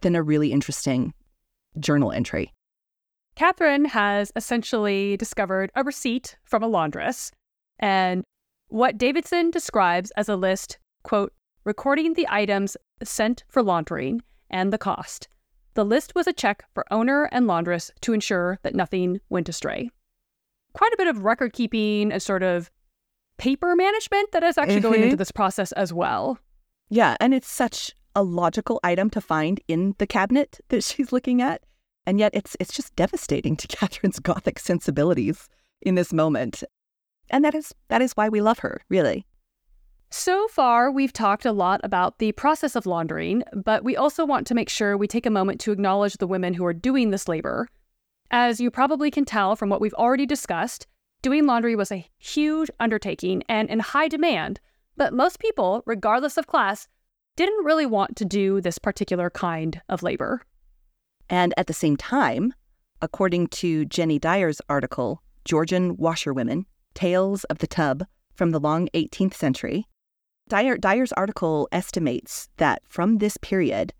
than 0.00 0.14
a 0.14 0.22
really 0.22 0.52
interesting 0.52 1.12
journal 1.78 2.12
entry. 2.12 2.52
Catherine 3.34 3.84
has 3.84 4.32
essentially 4.36 5.16
discovered 5.16 5.70
a 5.74 5.84
receipt 5.84 6.36
from 6.44 6.62
a 6.62 6.68
laundress 6.68 7.32
and 7.78 8.24
what 8.68 8.98
Davidson 8.98 9.50
describes 9.50 10.10
as 10.12 10.28
a 10.28 10.36
list, 10.36 10.78
quote, 11.02 11.32
recording 11.64 12.14
the 12.14 12.26
items 12.28 12.76
sent 13.02 13.44
for 13.48 13.62
laundering 13.62 14.22
and 14.50 14.72
the 14.72 14.78
cost. 14.78 15.28
The 15.74 15.84
list 15.84 16.14
was 16.14 16.26
a 16.26 16.32
check 16.32 16.64
for 16.72 16.90
owner 16.90 17.28
and 17.30 17.46
laundress 17.46 17.90
to 18.00 18.14
ensure 18.14 18.58
that 18.62 18.74
nothing 18.74 19.20
went 19.28 19.48
astray. 19.48 19.90
Quite 20.76 20.92
a 20.92 20.96
bit 20.98 21.08
of 21.08 21.24
record 21.24 21.54
keeping 21.54 22.12
and 22.12 22.22
sort 22.22 22.42
of 22.42 22.70
paper 23.38 23.74
management 23.74 24.30
that 24.32 24.42
is 24.42 24.58
actually 24.58 24.76
mm-hmm. 24.76 24.82
going 24.82 25.02
into 25.04 25.16
this 25.16 25.32
process 25.32 25.72
as 25.72 25.90
well. 25.90 26.38
Yeah, 26.90 27.16
and 27.18 27.32
it's 27.32 27.48
such 27.48 27.92
a 28.14 28.22
logical 28.22 28.78
item 28.84 29.08
to 29.10 29.22
find 29.22 29.58
in 29.68 29.94
the 29.96 30.06
cabinet 30.06 30.60
that 30.68 30.84
she's 30.84 31.12
looking 31.12 31.40
at. 31.40 31.62
And 32.06 32.20
yet 32.20 32.32
it's 32.34 32.58
it's 32.60 32.74
just 32.74 32.94
devastating 32.94 33.56
to 33.56 33.66
Catherine's 33.74 34.18
gothic 34.18 34.58
sensibilities 34.58 35.48
in 35.80 35.94
this 35.94 36.12
moment. 36.12 36.62
And 37.30 37.42
that 37.42 37.54
is 37.54 37.74
that 37.88 38.02
is 38.02 38.12
why 38.12 38.28
we 38.28 38.42
love 38.42 38.58
her, 38.58 38.82
really. 38.90 39.24
So 40.10 40.46
far, 40.48 40.90
we've 40.90 41.12
talked 41.12 41.46
a 41.46 41.52
lot 41.52 41.80
about 41.84 42.18
the 42.18 42.32
process 42.32 42.76
of 42.76 42.84
laundering, 42.84 43.42
but 43.52 43.82
we 43.82 43.96
also 43.96 44.26
want 44.26 44.46
to 44.46 44.54
make 44.54 44.68
sure 44.68 44.96
we 44.96 45.08
take 45.08 45.26
a 45.26 45.30
moment 45.30 45.58
to 45.62 45.72
acknowledge 45.72 46.18
the 46.18 46.28
women 46.28 46.52
who 46.54 46.66
are 46.66 46.74
doing 46.74 47.10
this 47.10 47.28
labor. 47.28 47.66
As 48.30 48.60
you 48.60 48.70
probably 48.70 49.10
can 49.10 49.24
tell 49.24 49.54
from 49.56 49.68
what 49.68 49.80
we've 49.80 49.94
already 49.94 50.26
discussed, 50.26 50.86
doing 51.22 51.46
laundry 51.46 51.76
was 51.76 51.92
a 51.92 52.06
huge 52.18 52.70
undertaking 52.80 53.42
and 53.48 53.68
in 53.70 53.78
high 53.78 54.08
demand, 54.08 54.60
but 54.96 55.12
most 55.12 55.38
people, 55.38 55.82
regardless 55.86 56.36
of 56.36 56.46
class, 56.46 56.88
didn't 57.36 57.64
really 57.64 57.86
want 57.86 58.16
to 58.16 58.24
do 58.24 58.60
this 58.60 58.78
particular 58.78 59.30
kind 59.30 59.80
of 59.88 60.02
labor. 60.02 60.42
And 61.28 61.52
at 61.56 61.66
the 61.66 61.72
same 61.72 61.96
time, 61.96 62.54
according 63.02 63.48
to 63.48 63.84
Jenny 63.84 64.18
Dyer's 64.18 64.60
article, 64.68 65.22
Georgian 65.44 65.96
Washerwomen 65.96 66.64
Tales 66.94 67.44
of 67.44 67.58
the 67.58 67.66
Tub 67.66 68.04
from 68.34 68.50
the 68.50 68.60
Long 68.60 68.88
18th 68.94 69.34
Century, 69.34 69.86
Dyer, 70.48 70.78
Dyer's 70.78 71.12
article 71.12 71.68
estimates 71.72 72.48
that 72.56 72.80
from 72.88 73.18
this 73.18 73.36
period, 73.36 73.92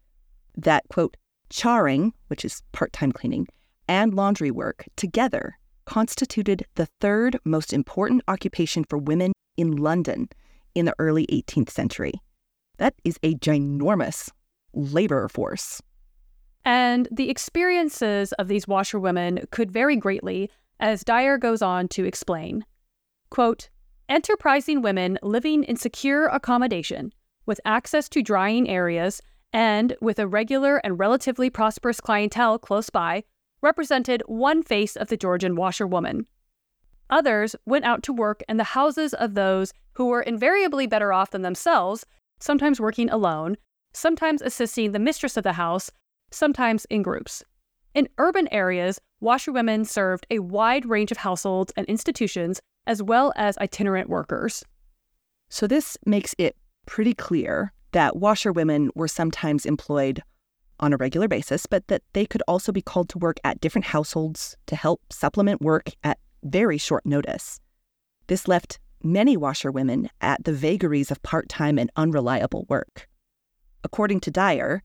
that, 0.57 0.85
quote, 0.89 1.17
charring, 1.51 2.13
which 2.29 2.45
is 2.45 2.63
part 2.73 2.93
time 2.93 3.13
cleaning, 3.13 3.47
and 3.89 4.15
laundry 4.15 4.51
work 4.51 4.87
together 4.97 5.59
constituted 5.85 6.67
the 6.75 6.87
third 7.01 7.39
most 7.45 7.73
important 7.73 8.23
occupation 8.29 8.85
for 8.85 8.99
women 8.99 9.33
in 9.57 9.77
London 9.77 10.29
in 10.75 10.85
the 10.85 10.95
early 10.99 11.27
18th 11.29 11.71
century. 11.71 12.13
That 12.79 12.95
is 13.05 13.19
a 13.23 13.35
ginormous 13.37 14.31
labor 14.75 15.29
force. 15.29 15.81
And 16.65 17.09
the 17.13 17.31
experiences 17.31 18.33
of 18.33 18.49
these 18.49 18.67
washerwomen 18.67 19.47
could 19.51 19.71
vary 19.71 19.97
greatly, 19.97 20.51
as 20.81 21.05
Dyer 21.05 21.39
goes 21.39 21.63
on 21.63 21.89
to 21.89 22.05
explain. 22.05 22.65
Quote, 23.31 23.71
enterprising 24.09 24.83
women 24.83 25.19
living 25.23 25.65
in 25.65 25.77
secure 25.77 26.27
accommodation, 26.27 27.13
with 27.47 27.61
access 27.65 28.09
to 28.11 28.23
drying 28.23 28.69
areas, 28.69 29.23
and 29.53 29.97
with 30.01 30.19
a 30.19 30.27
regular 30.27 30.79
and 30.79 30.99
relatively 30.99 31.49
prosperous 31.49 32.01
clientele 32.01 32.59
close 32.59 32.91
by, 32.91 33.23
represented 33.63 34.23
one 34.27 34.63
face 34.63 34.97
of 34.97 35.09
the 35.09 35.17
Georgian 35.17 35.57
washerwoman. 35.57 36.27
Others 37.11 37.55
went 37.67 37.85
out 37.85 38.03
to 38.05 38.13
work 38.13 38.43
in 38.49 38.57
the 38.57 38.65
houses 38.65 39.15
of 39.15 39.35
those 39.35 39.73
who 39.93 40.07
were 40.07 40.23
invariably 40.23 40.87
better 40.87 41.13
off 41.13 41.31
than 41.31 41.43
themselves, 41.43 42.05
sometimes 42.41 42.81
working 42.81 43.09
alone, 43.11 43.57
sometimes 43.93 44.43
assisting 44.43 44.93
the 44.93 44.99
mistress 44.99 45.37
of 45.37 45.45
the 45.45 45.53
house, 45.53 45.91
sometimes 46.31 46.85
in 46.87 47.03
groups. 47.03 47.45
In 47.95 48.09
urban 48.19 48.49
areas, 48.53 49.01
washerwomen 49.21 49.87
served 49.87 50.27
a 50.31 50.41
wide 50.41 50.85
range 50.85 51.11
of 51.11 51.17
households 51.17 51.73
and 51.77 51.87
institutions, 51.87 52.61
as 52.87 53.03
well 53.03 53.33
as 53.37 53.57
itinerant 53.59 54.11
workers. 54.11 54.63
So, 55.49 55.67
this 55.67 55.97
makes 56.05 56.35
it 56.37 56.57
pretty 56.87 57.15
clear 57.15 57.73
that 57.93 58.17
washerwomen 58.17 58.91
were 58.95 59.09
sometimes 59.09 59.65
employed 59.65 60.23
on 60.81 60.93
a 60.93 60.97
regular 60.97 61.29
basis, 61.29 61.67
but 61.67 61.87
that 61.89 62.03
they 62.13 62.27
could 62.27 62.43
also 62.49 62.73
be 62.73 62.83
called 62.83 63.09
to 63.11 63.19
work 63.19 63.39
at 63.45 63.61
different 63.61 63.87
households 63.87 64.57
to 64.67 64.77
help 64.77 65.01
supplement 65.13 65.61
work 65.61 65.91
at 66.05 66.19
very 66.43 66.79
short 66.79 67.05
notice. 67.07 67.61
This 68.27 68.49
left 68.49 68.79
many 69.03 69.37
washerwomen 69.37 70.11
at 70.21 70.45
the 70.45 70.53
vagaries 70.53 71.11
of 71.11 71.23
part 71.23 71.49
time 71.49 71.79
and 71.79 71.91
unreliable 71.97 72.67
work. 72.69 73.09
According 73.85 74.21
to 74.21 74.31
Dyer, 74.31 74.83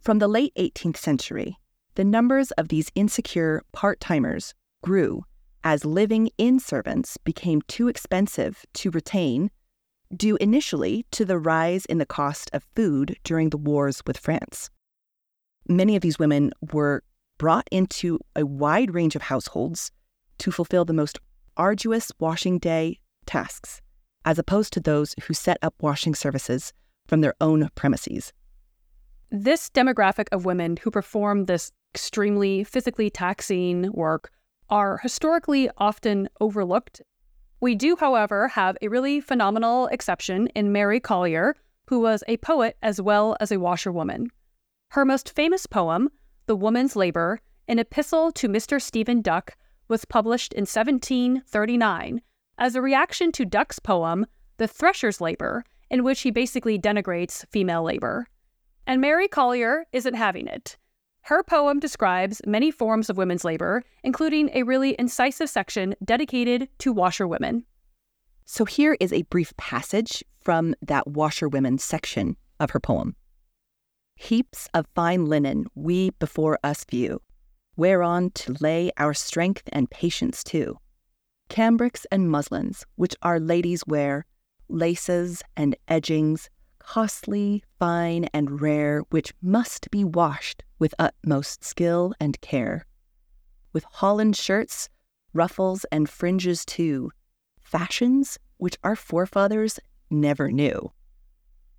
from 0.00 0.18
the 0.18 0.28
late 0.28 0.54
18th 0.56 0.96
century, 0.96 1.58
the 1.94 2.04
numbers 2.04 2.50
of 2.52 2.68
these 2.68 2.90
insecure 2.94 3.62
part 3.72 4.00
timers 4.00 4.54
grew 4.82 5.24
as 5.62 5.84
living 5.84 6.30
in 6.38 6.58
servants 6.58 7.18
became 7.18 7.60
too 7.62 7.88
expensive 7.88 8.64
to 8.72 8.90
retain, 8.90 9.50
due 10.16 10.36
initially 10.36 11.04
to 11.10 11.24
the 11.24 11.38
rise 11.38 11.84
in 11.84 11.98
the 11.98 12.06
cost 12.06 12.50
of 12.52 12.66
food 12.74 13.16
during 13.24 13.50
the 13.50 13.58
wars 13.58 14.02
with 14.06 14.16
France. 14.16 14.70
Many 15.68 15.96
of 15.96 16.02
these 16.02 16.18
women 16.18 16.52
were 16.72 17.02
brought 17.38 17.68
into 17.70 18.18
a 18.36 18.44
wide 18.44 18.94
range 18.94 19.16
of 19.16 19.22
households 19.22 19.90
to 20.38 20.50
fulfill 20.50 20.84
the 20.84 20.92
most 20.92 21.18
arduous 21.56 22.10
washing 22.18 22.58
day 22.58 22.98
tasks, 23.26 23.80
as 24.24 24.38
opposed 24.38 24.72
to 24.72 24.80
those 24.80 25.14
who 25.22 25.34
set 25.34 25.58
up 25.62 25.74
washing 25.80 26.14
services 26.14 26.72
from 27.06 27.20
their 27.20 27.34
own 27.40 27.68
premises. 27.74 28.32
This 29.30 29.70
demographic 29.70 30.26
of 30.32 30.44
women 30.44 30.76
who 30.76 30.90
perform 30.90 31.44
this 31.44 31.70
extremely 31.94 32.64
physically 32.64 33.10
taxing 33.10 33.90
work 33.92 34.30
are 34.68 34.98
historically 34.98 35.70
often 35.78 36.28
overlooked. 36.40 37.00
We 37.60 37.74
do, 37.74 37.96
however, 37.96 38.48
have 38.48 38.76
a 38.80 38.88
really 38.88 39.20
phenomenal 39.20 39.86
exception 39.88 40.48
in 40.48 40.72
Mary 40.72 41.00
Collier, 41.00 41.54
who 41.86 42.00
was 42.00 42.24
a 42.28 42.36
poet 42.38 42.76
as 42.82 43.00
well 43.00 43.36
as 43.40 43.52
a 43.52 43.60
washerwoman. 43.60 44.30
Her 44.90 45.04
most 45.04 45.30
famous 45.36 45.66
poem, 45.66 46.10
The 46.46 46.56
Woman's 46.56 46.96
Labor, 46.96 47.40
an 47.68 47.78
epistle 47.78 48.32
to 48.32 48.48
Mr. 48.48 48.82
Stephen 48.82 49.22
Duck, 49.22 49.56
was 49.86 50.04
published 50.04 50.52
in 50.52 50.62
1739 50.62 52.20
as 52.58 52.74
a 52.74 52.82
reaction 52.82 53.30
to 53.32 53.44
Duck's 53.44 53.78
poem, 53.78 54.26
The 54.56 54.66
Thresher's 54.66 55.20
Labor, 55.20 55.62
in 55.90 56.02
which 56.02 56.22
he 56.22 56.32
basically 56.32 56.76
denigrates 56.76 57.46
female 57.52 57.84
labor. 57.84 58.26
And 58.84 59.00
Mary 59.00 59.28
Collier 59.28 59.84
isn't 59.92 60.14
having 60.14 60.48
it. 60.48 60.76
Her 61.22 61.44
poem 61.44 61.78
describes 61.78 62.42
many 62.44 62.72
forms 62.72 63.08
of 63.08 63.16
women's 63.16 63.44
labor, 63.44 63.84
including 64.02 64.50
a 64.54 64.64
really 64.64 64.96
incisive 64.98 65.48
section 65.48 65.94
dedicated 66.04 66.68
to 66.78 66.92
washerwomen. 66.92 67.64
So 68.44 68.64
here 68.64 68.96
is 68.98 69.12
a 69.12 69.22
brief 69.22 69.56
passage 69.56 70.24
from 70.40 70.74
that 70.82 71.06
washerwomen 71.06 71.78
section 71.78 72.36
of 72.58 72.70
her 72.70 72.80
poem. 72.80 73.14
Heaps 74.22 74.68
of 74.74 74.86
fine 74.94 75.24
linen 75.24 75.64
we 75.74 76.10
before 76.10 76.58
us 76.62 76.84
view, 76.84 77.22
whereon 77.74 78.30
to 78.32 78.54
lay 78.60 78.92
our 78.98 79.14
strength 79.14 79.62
and 79.72 79.90
patience 79.90 80.44
too. 80.44 80.76
cambrics 81.48 82.06
and 82.12 82.30
muslins, 82.30 82.84
which 82.96 83.16
our 83.22 83.40
ladies 83.40 83.82
wear, 83.86 84.26
laces 84.68 85.42
and 85.56 85.74
edgings, 85.88 86.50
costly, 86.78 87.64
fine, 87.78 88.26
and 88.34 88.60
rare, 88.60 89.00
which 89.08 89.32
must 89.40 89.90
be 89.90 90.04
washed 90.04 90.62
with 90.78 90.94
utmost 90.98 91.64
skill 91.64 92.12
and 92.20 92.38
care. 92.42 92.84
With 93.72 93.84
holland 93.84 94.36
shirts, 94.36 94.90
ruffles, 95.32 95.86
and 95.90 96.10
fringes 96.10 96.66
too, 96.66 97.10
fashions 97.58 98.38
which 98.58 98.76
our 98.84 98.96
forefathers 98.96 99.80
never 100.10 100.52
knew. 100.52 100.92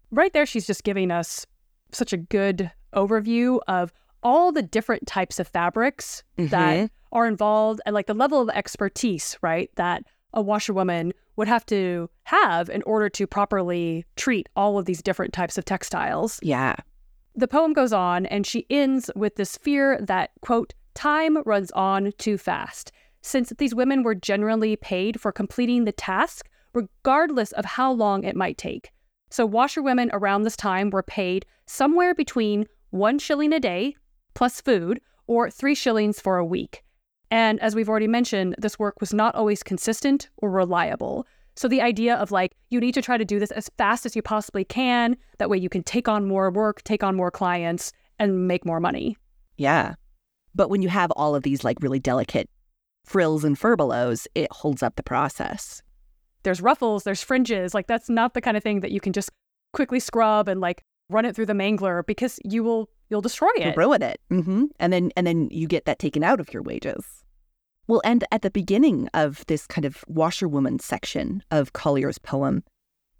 Right 0.10 0.34
there, 0.34 0.48
she's 0.48 0.68
just 0.68 0.84
giving 0.84 1.12
us 1.12 1.46
such 1.94 2.14
a 2.14 2.18
good 2.18 2.72
overview 2.94 3.60
of 3.68 3.94
all 4.24 4.52
the 4.52 4.62
different 4.62 5.08
types 5.08 5.40
of 5.40 5.48
fabrics 5.48 6.24
Mm-hmm. 6.38 6.50
that 6.50 6.92
are 7.12 7.28
involved 7.28 7.82
and 7.86 7.94
like 7.94 8.08
the 8.08 8.14
level 8.14 8.42
of 8.42 8.50
expertise, 8.50 9.38
right, 9.42 9.70
that 9.76 10.04
a 10.34 10.42
washerwoman 10.42 11.14
would 11.36 11.48
have 11.48 11.66
to 11.66 12.10
have 12.24 12.70
in 12.70 12.82
order 12.84 13.10
to 13.10 13.28
properly 13.28 14.06
treat 14.16 14.48
all 14.56 14.78
of 14.78 14.86
these 14.86 15.02
different 15.02 15.34
types 15.34 15.58
of 15.58 15.66
textiles. 15.66 16.40
Yeah. 16.42 16.76
The 17.36 17.48
poem 17.48 17.74
goes 17.74 17.92
on 17.94 18.26
and 18.28 18.46
she 18.46 18.66
ends 18.70 19.10
with 19.16 19.36
this 19.36 19.58
fear 19.58 20.00
that, 20.02 20.32
quote, 20.42 20.74
time 20.94 21.42
runs 21.44 21.72
on 21.72 22.12
too 22.18 22.38
fast, 22.38 22.92
since 23.22 23.52
these 23.58 23.76
women 23.76 24.04
were 24.04 24.16
generally 24.16 24.76
paid 24.76 25.20
for 25.20 25.32
completing 25.32 25.86
the 25.86 25.92
task, 25.92 26.48
regardless 26.74 27.52
of 27.54 27.66
how 27.66 27.92
long 27.92 28.24
it 28.24 28.36
might 28.36 28.58
take. 28.58 28.92
So, 29.30 29.46
washerwomen 29.46 30.10
around 30.12 30.44
this 30.44 30.58
time 30.58 30.90
were 30.90 31.04
paid 31.04 31.46
somewhere 31.72 32.13
between 32.13 32.68
one 32.90 33.18
shilling 33.18 33.54
a 33.54 33.60
day 33.60 33.96
plus 34.34 34.60
food 34.60 35.00
or 35.28 35.50
three 35.50 35.74
shillings 35.74 36.20
for 36.20 36.38
a 36.38 36.46
week. 36.46 36.84
And 37.32 37.62
as 37.62 37.75
we've 37.75 37.88
already 37.88 38.08
mentioned, 38.08 38.56
this 38.58 38.78
work 38.78 39.00
was 39.00 39.13
not 39.13 39.36
always 39.36 39.63
consistent 39.63 40.30
or 40.38 40.51
reliable. 40.51 41.25
So 41.56 41.70
the 41.70 41.82
idea 41.82 42.16
of 42.16 42.32
like, 42.32 42.56
you 42.70 42.82
need 42.82 42.94
to 42.96 43.01
try 43.01 43.18
to 43.18 43.24
do 43.24 43.40
this 43.40 43.51
as 43.51 43.70
fast 43.78 44.06
as 44.06 44.16
you 44.16 44.22
possibly 44.22 44.66
can. 44.66 45.16
That 45.38 45.50
way 45.50 45.58
you 45.58 45.70
can 45.70 45.84
take 45.84 46.10
on 46.10 46.28
more 46.28 46.51
work, 46.51 46.84
take 46.84 47.04
on 47.04 47.16
more 47.16 47.32
clients, 47.32 47.94
and 48.20 48.48
make 48.48 48.66
more 48.66 48.82
money. 48.82 49.16
Yeah. 49.58 49.96
But 50.54 50.70
when 50.70 50.82
you 50.82 50.90
have 50.90 51.12
all 51.12 51.36
of 51.36 51.44
these 51.44 51.63
like 51.63 51.78
really 51.82 52.00
delicate 52.00 52.50
frills 53.06 53.46
and 53.46 53.58
furbelows, 53.58 54.28
it 54.36 54.51
holds 54.51 54.84
up 54.84 54.98
the 54.98 55.04
process. 55.04 55.82
There's 56.44 56.62
ruffles, 56.62 57.04
there's 57.04 57.24
fringes. 57.24 57.74
Like, 57.74 57.88
that's 57.88 58.10
not 58.10 58.34
the 58.34 58.42
kind 58.42 58.58
of 58.58 58.63
thing 58.63 58.82
that 58.82 58.92
you 58.92 59.00
can 59.00 59.13
just 59.13 59.30
quickly 59.74 60.00
scrub 60.00 60.50
and 60.50 60.60
like 60.60 60.84
run 61.12 61.25
it 61.25 61.36
through 61.36 61.46
the 61.46 61.53
mangler 61.53 62.06
because 62.06 62.39
you 62.44 62.63
will 62.63 62.89
you'll 63.10 63.22
destroy 63.22 63.50
it. 63.58 63.75
ruin 63.77 64.01
it. 64.01 64.20
hmm 64.30 64.65
And 64.80 64.91
then 64.94 65.12
and 65.15 65.27
then 65.27 65.50
you 65.51 65.68
get 65.68 65.86
that 65.86 66.00
taken 66.00 66.24
out 66.24 66.39
of 66.39 66.53
your 66.53 66.63
wages. 66.63 67.03
Well, 67.88 68.01
and 68.06 68.24
at 68.32 68.41
the 68.41 68.51
beginning 68.51 69.10
of 69.13 69.46
this 69.48 69.68
kind 69.68 69.86
of 69.86 70.03
washerwoman 70.08 70.80
section 70.80 71.44
of 71.51 71.74
Collier's 71.74 72.20
poem, 72.20 72.63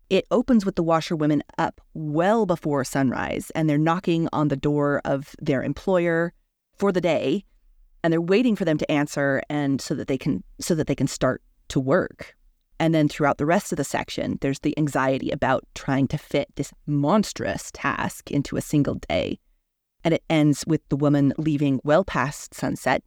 it 0.10 0.26
opens 0.32 0.66
with 0.66 0.76
the 0.76 0.84
washerwomen 0.84 1.42
up 1.58 1.82
well 1.94 2.46
before 2.46 2.84
sunrise, 2.84 3.52
and 3.56 3.70
they're 3.70 3.78
knocking 3.78 4.30
on 4.32 4.48
the 4.48 4.56
door 4.56 5.02
of 5.04 5.36
their 5.40 5.64
employer 5.64 6.34
for 6.78 6.92
the 6.92 7.02
day, 7.02 7.44
and 8.04 8.14
they're 8.14 8.22
waiting 8.22 8.56
for 8.56 8.66
them 8.66 8.78
to 8.78 8.90
answer, 8.92 9.42
and 9.50 9.82
so 9.82 9.96
that 9.96 10.08
they 10.08 10.18
can 10.18 10.44
so 10.60 10.76
that 10.76 10.88
they 10.88 10.96
can 10.96 11.08
start 11.08 11.42
to 11.70 11.80
work. 11.80 12.36
And 12.82 12.96
then 12.96 13.08
throughout 13.08 13.38
the 13.38 13.46
rest 13.46 13.72
of 13.72 13.78
the 13.78 13.84
section, 13.84 14.40
there's 14.42 14.62
the 14.62 14.76
anxiety 14.76 15.30
about 15.30 15.64
trying 15.76 16.08
to 16.08 16.18
fit 16.18 16.48
this 16.56 16.74
monstrous 16.88 17.70
task 17.72 18.32
into 18.32 18.58
a 18.58 18.62
single 18.62 18.96
day. 18.96 19.38
And 20.04 20.16
it 20.16 20.24
ends 20.32 20.66
with 20.66 20.82
the 20.90 20.96
woman 20.96 21.32
leaving 21.38 21.80
well 21.84 22.04
past 22.04 22.56
sunset, 22.56 23.04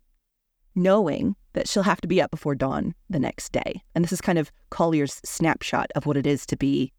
knowing 0.76 1.34
that 1.54 1.68
she'll 1.68 1.82
have 1.82 2.00
to 2.02 2.06
be 2.06 2.22
up 2.22 2.30
before 2.30 2.54
dawn 2.54 2.94
the 3.10 3.18
next 3.18 3.50
day. 3.50 3.82
And 3.96 4.04
this 4.04 4.12
is 4.12 4.20
kind 4.20 4.38
of 4.38 4.52
Collier's 4.70 5.20
snapshot 5.24 5.90
of 5.96 6.06
what 6.06 6.16
it 6.16 6.24
is 6.24 6.46
to 6.46 6.56
be 6.56 6.92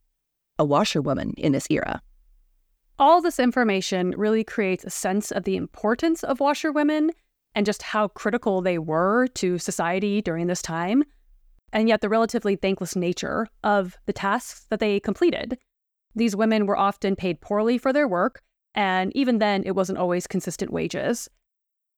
a 0.59 0.65
washerwoman 0.65 1.33
in 1.37 1.53
this 1.53 1.67
era. 1.69 2.01
All 2.99 3.21
this 3.21 3.39
information 3.39 4.13
really 4.17 4.43
creates 4.43 4.83
a 4.83 4.89
sense 4.89 5.31
of 5.31 5.45
the 5.45 5.55
importance 5.55 6.25
of 6.25 6.41
washerwomen 6.41 7.11
and 7.55 7.65
just 7.65 7.83
how 7.83 8.09
critical 8.09 8.61
they 8.61 8.79
were 8.79 9.27
to 9.35 9.59
society 9.59 10.21
during 10.21 10.47
this 10.47 10.61
time, 10.61 11.05
and 11.75 11.89
yet 11.89 11.99
the 11.99 12.07
relatively 12.07 12.55
thankless 12.55 12.95
nature 12.95 13.47
of 13.61 13.97
the 14.05 14.13
tasks 14.13 14.65
that 14.69 14.79
they 14.79 14.97
completed. 14.97 15.59
These 16.15 16.33
women 16.33 16.65
were 16.65 16.77
often 16.77 17.17
paid 17.17 17.41
poorly 17.41 17.77
for 17.77 17.91
their 17.91 18.07
work, 18.07 18.41
and 18.73 19.13
even 19.13 19.39
then, 19.39 19.61
it 19.65 19.75
wasn't 19.75 19.99
always 19.99 20.25
consistent 20.25 20.71
wages. 20.71 21.29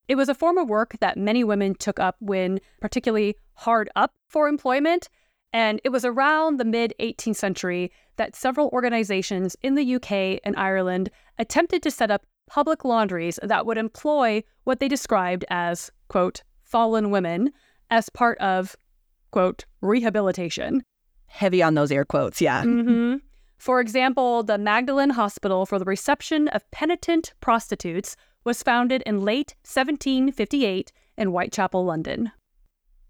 It 0.08 0.16
was 0.16 0.30
a 0.30 0.36
form 0.36 0.58
of 0.58 0.68
work 0.68 0.98
that 1.00 1.16
many 1.16 1.44
women 1.44 1.76
took 1.76 2.00
up 2.00 2.16
when 2.20 2.60
particularly 2.82 3.36
hard 3.54 3.88
up 3.96 4.16
for 4.28 4.48
employment, 4.48 5.10
and 5.54 5.80
it 5.84 5.90
was 5.90 6.04
around 6.04 6.58
the 6.58 6.66
mid 6.66 6.96
18th 7.00 7.36
century 7.36 7.92
that 8.16 8.36
several 8.36 8.70
organizations 8.74 9.56
in 9.62 9.76
the 9.76 9.96
UK 9.96 10.40
and 10.44 10.56
Ireland 10.58 11.12
attempted 11.38 11.84
to 11.84 11.92
set 11.92 12.10
up 12.10 12.26
public 12.48 12.84
laundries 12.84 13.40
that 13.44 13.68
would 13.68 13.78
employ 13.78 14.44
what 14.64 14.80
they 14.80 14.88
described 14.88 15.46
as, 15.52 15.92
quote, 16.08 16.42
fallen 16.64 17.12
women 17.12 17.52
as 17.92 18.10
part 18.10 18.40
of, 18.40 18.76
quote, 19.32 19.66
rehabilitation. 19.82 20.84
Heavy 21.28 21.62
on 21.62 21.76
those 21.76 21.92
air 21.92 22.06
quotes, 22.06 22.42
yeah. 22.42 22.64
hmm 22.64 23.16
For 23.58 23.80
example, 23.82 24.44
the 24.44 24.58
Magdalen 24.58 25.12
Hospital 25.12 25.66
for 25.66 25.80
the 25.80 25.86
Reception 25.86 26.48
of 26.50 26.70
Penitent 26.72 27.34
Prostitutes 27.42 28.16
was 28.44 28.64
founded 28.64 29.04
in 29.06 29.22
late 29.22 29.56
1758 29.64 30.92
in 31.18 31.30
Whitechapel, 31.30 31.84
London. 31.84 32.32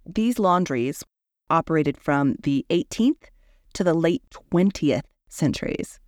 These 0.05 0.39
laundries 0.39 1.03
operated 1.49 1.97
from 1.97 2.35
the 2.41 2.65
18th 2.69 3.29
to 3.73 3.83
the 3.83 3.93
late 3.93 4.23
20th 4.51 5.03
centuries. 5.29 5.99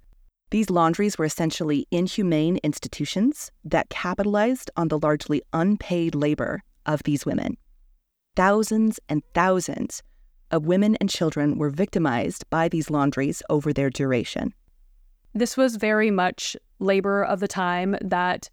These 0.51 0.71
laundries 0.71 1.17
were 1.17 1.25
essentially 1.25 1.85
inhumane 1.91 2.57
institutions 2.63 3.51
that 3.63 3.89
capitalized 3.89 4.71
on 4.75 4.87
the 4.87 4.97
largely 4.97 5.43
unpaid 5.53 6.15
labor 6.15 6.63
of 6.87 7.03
these 7.03 7.25
women. 7.25 7.57
Thousands 8.39 9.01
and 9.09 9.21
thousands 9.33 10.01
of 10.51 10.65
women 10.65 10.95
and 11.01 11.09
children 11.09 11.57
were 11.57 11.69
victimized 11.69 12.49
by 12.49 12.69
these 12.69 12.89
laundries 12.89 13.43
over 13.49 13.73
their 13.73 13.89
duration. 13.89 14.53
This 15.33 15.57
was 15.57 15.75
very 15.75 16.09
much 16.09 16.55
labor 16.79 17.25
of 17.25 17.41
the 17.41 17.49
time 17.49 17.97
that 17.99 18.49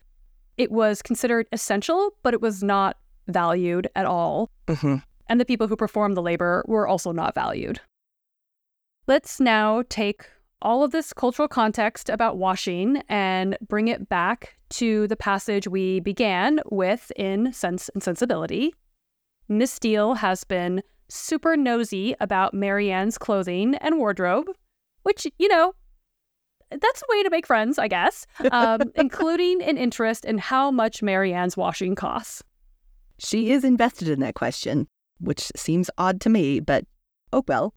it 0.57 0.73
was 0.73 1.03
considered 1.03 1.47
essential, 1.53 2.11
but 2.25 2.35
it 2.35 2.41
was 2.41 2.65
not 2.65 2.97
valued 3.29 3.87
at 3.95 4.07
all. 4.07 4.51
Mm-hmm. 4.67 4.97
And 5.29 5.41
the 5.41 5.45
people 5.45 5.69
who 5.69 5.77
performed 5.77 6.17
the 6.17 6.21
labor 6.21 6.65
were 6.67 6.89
also 6.89 7.13
not 7.13 7.37
valued. 7.37 7.79
Let's 9.07 9.39
now 9.39 9.85
take 9.89 10.27
all 10.63 10.83
of 10.83 10.91
this 10.91 11.13
cultural 11.13 11.47
context 11.47 12.09
about 12.11 12.39
washing 12.39 13.05
and 13.09 13.57
bring 13.69 13.87
it 13.87 14.09
back 14.09 14.57
to 14.71 15.07
the 15.07 15.15
passage 15.15 15.69
we 15.69 16.01
began 16.01 16.59
with 16.73 17.13
in 17.15 17.53
Sense 17.53 17.89
and 17.91 18.03
Sensibility. 18.03 18.75
Miss 19.49 19.73
Steele 19.73 20.15
has 20.15 20.45
been 20.45 20.83
super 21.09 21.57
nosy 21.57 22.15
about 22.21 22.55
Marianne's 22.55 23.19
clothing 23.19 23.75
and 23.77 23.99
wardrobe, 23.99 24.47
which, 25.03 25.27
you 25.39 25.49
know, 25.49 25.73
that's 26.71 27.03
a 27.03 27.07
way 27.09 27.23
to 27.23 27.31
make 27.31 27.47
friends, 27.47 27.79
I 27.79 27.89
guess, 27.89 28.27
um, 28.53 28.93
including 28.97 29.63
an 29.63 29.77
interest 29.77 30.25
in 30.25 30.39
how 30.39 30.71
much 30.71 31.03
Marianne's 31.03 31.57
washing 31.57 31.95
costs. 31.95 32.43
She 33.19 33.51
is 33.51 33.65
invested 33.65 34.09
in 34.09 34.21
that 34.21 34.35
question, 34.35 34.89
which 35.21 35.51
seems 35.57 35.91
odd 35.97 36.21
to 36.23 36.29
me, 36.29 36.61
but 36.61 36.85
oh 37.33 37.45
well. 37.47 37.73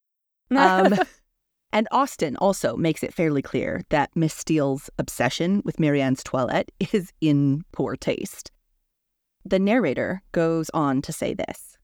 Um, 0.51 0.95
and 1.71 1.87
Austen 1.91 2.35
also 2.37 2.75
makes 2.75 3.03
it 3.03 3.13
fairly 3.13 3.41
clear 3.41 3.83
that 3.89 4.09
Miss 4.15 4.33
Steele's 4.33 4.89
obsession 4.97 5.61
with 5.63 5.79
Marianne's 5.79 6.23
toilette 6.23 6.71
is 6.91 7.13
in 7.21 7.63
poor 7.71 7.95
taste. 7.95 8.51
The 9.45 9.59
narrator 9.59 10.21
goes 10.31 10.69
on 10.73 11.01
to 11.03 11.13
say 11.13 11.33
this 11.33 11.77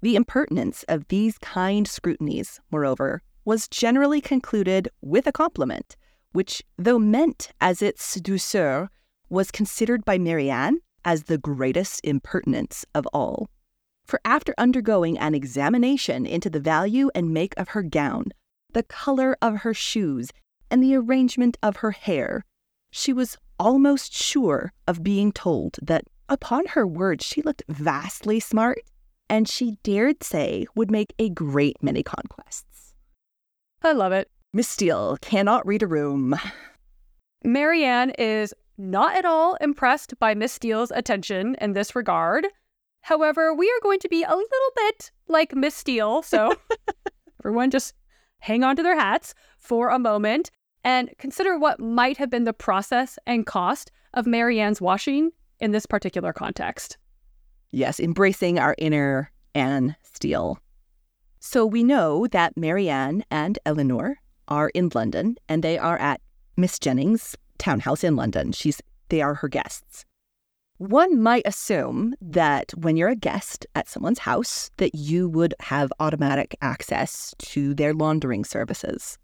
The 0.00 0.16
impertinence 0.16 0.84
of 0.84 1.08
these 1.08 1.38
kind 1.38 1.86
scrutinies, 1.86 2.60
moreover, 2.70 3.22
was 3.44 3.68
generally 3.68 4.20
concluded 4.20 4.88
with 5.00 5.26
a 5.26 5.32
compliment, 5.32 5.96
which, 6.32 6.62
though 6.76 6.98
meant 6.98 7.50
as 7.60 7.82
its 7.82 8.20
douceur, 8.20 8.88
was 9.28 9.50
considered 9.50 10.04
by 10.04 10.18
Marianne 10.18 10.78
as 11.04 11.24
the 11.24 11.38
greatest 11.38 12.00
impertinence 12.04 12.84
of 12.94 13.06
all. 13.12 13.48
For 14.04 14.20
after 14.24 14.54
undergoing 14.56 15.18
an 15.18 15.34
examination 15.34 16.26
into 16.26 16.48
the 16.48 16.60
value 16.60 17.10
and 17.14 17.32
make 17.32 17.54
of 17.56 17.68
her 17.68 17.82
gown, 17.82 18.26
the 18.72 18.82
color 18.82 19.36
of 19.42 19.58
her 19.58 19.74
shoes, 19.74 20.30
and 20.70 20.82
the 20.82 20.94
arrangement 20.94 21.56
of 21.62 21.76
her 21.76 21.90
hair, 21.90 22.44
she 22.90 23.12
was 23.12 23.36
almost 23.58 24.12
sure 24.12 24.72
of 24.86 25.02
being 25.02 25.32
told 25.32 25.76
that 25.82 26.04
upon 26.28 26.66
her 26.66 26.86
word 26.86 27.22
she 27.22 27.42
looked 27.42 27.62
vastly 27.68 28.40
smart, 28.40 28.80
and 29.28 29.48
she 29.48 29.78
dared 29.82 30.22
say 30.22 30.66
would 30.74 30.90
make 30.90 31.14
a 31.18 31.28
great 31.28 31.82
many 31.82 32.02
conquests. 32.02 32.94
I 33.82 33.92
love 33.92 34.12
it. 34.12 34.30
Miss 34.52 34.68
Steele 34.68 35.18
cannot 35.20 35.66
read 35.66 35.82
a 35.82 35.86
room. 35.86 36.34
Marianne 37.44 38.10
is 38.18 38.54
not 38.76 39.16
at 39.16 39.24
all 39.24 39.56
impressed 39.56 40.18
by 40.18 40.34
Miss 40.34 40.52
Steele's 40.52 40.90
attention 40.90 41.56
in 41.60 41.72
this 41.72 41.94
regard. 41.94 42.46
However, 43.02 43.54
we 43.54 43.68
are 43.68 43.82
going 43.82 44.00
to 44.00 44.08
be 44.08 44.22
a 44.22 44.34
little 44.34 44.72
bit 44.76 45.10
like 45.28 45.54
Miss 45.54 45.74
Steele. 45.74 46.22
So 46.22 46.54
everyone 47.44 47.70
just 47.70 47.94
hang 48.40 48.64
on 48.64 48.76
to 48.76 48.82
their 48.82 48.98
hats 48.98 49.34
for 49.58 49.90
a 49.90 49.98
moment 49.98 50.50
and 50.84 51.10
consider 51.18 51.58
what 51.58 51.80
might 51.80 52.16
have 52.16 52.30
been 52.30 52.44
the 52.44 52.52
process 52.52 53.18
and 53.26 53.46
cost 53.46 53.90
of 54.14 54.26
Marianne's 54.26 54.80
washing 54.80 55.32
in 55.60 55.72
this 55.72 55.86
particular 55.86 56.32
context. 56.32 56.98
Yes, 57.70 58.00
embracing 58.00 58.58
our 58.58 58.74
inner 58.78 59.30
Anne 59.54 59.96
Steele. 60.02 60.58
So 61.40 61.64
we 61.66 61.84
know 61.84 62.26
that 62.28 62.56
Marianne 62.56 63.24
and 63.30 63.58
Elinor 63.66 64.18
are 64.48 64.70
in 64.70 64.90
London 64.94 65.36
and 65.48 65.62
they 65.62 65.78
are 65.78 65.98
at 65.98 66.20
Miss 66.56 66.78
Jennings' 66.78 67.36
townhouse 67.58 68.02
in 68.02 68.16
London. 68.16 68.52
She's 68.52 68.80
they 69.08 69.22
are 69.22 69.34
her 69.34 69.48
guests. 69.48 70.04
One 70.78 71.20
might 71.20 71.42
assume 71.44 72.14
that 72.20 72.70
when 72.76 72.96
you're 72.96 73.08
a 73.08 73.16
guest 73.16 73.66
at 73.74 73.88
someone's 73.88 74.20
house 74.20 74.70
that 74.76 74.94
you 74.94 75.28
would 75.28 75.54
have 75.60 75.92
automatic 75.98 76.56
access 76.60 77.34
to 77.38 77.74
their 77.74 77.92
laundering 77.92 78.44
services. 78.44 79.18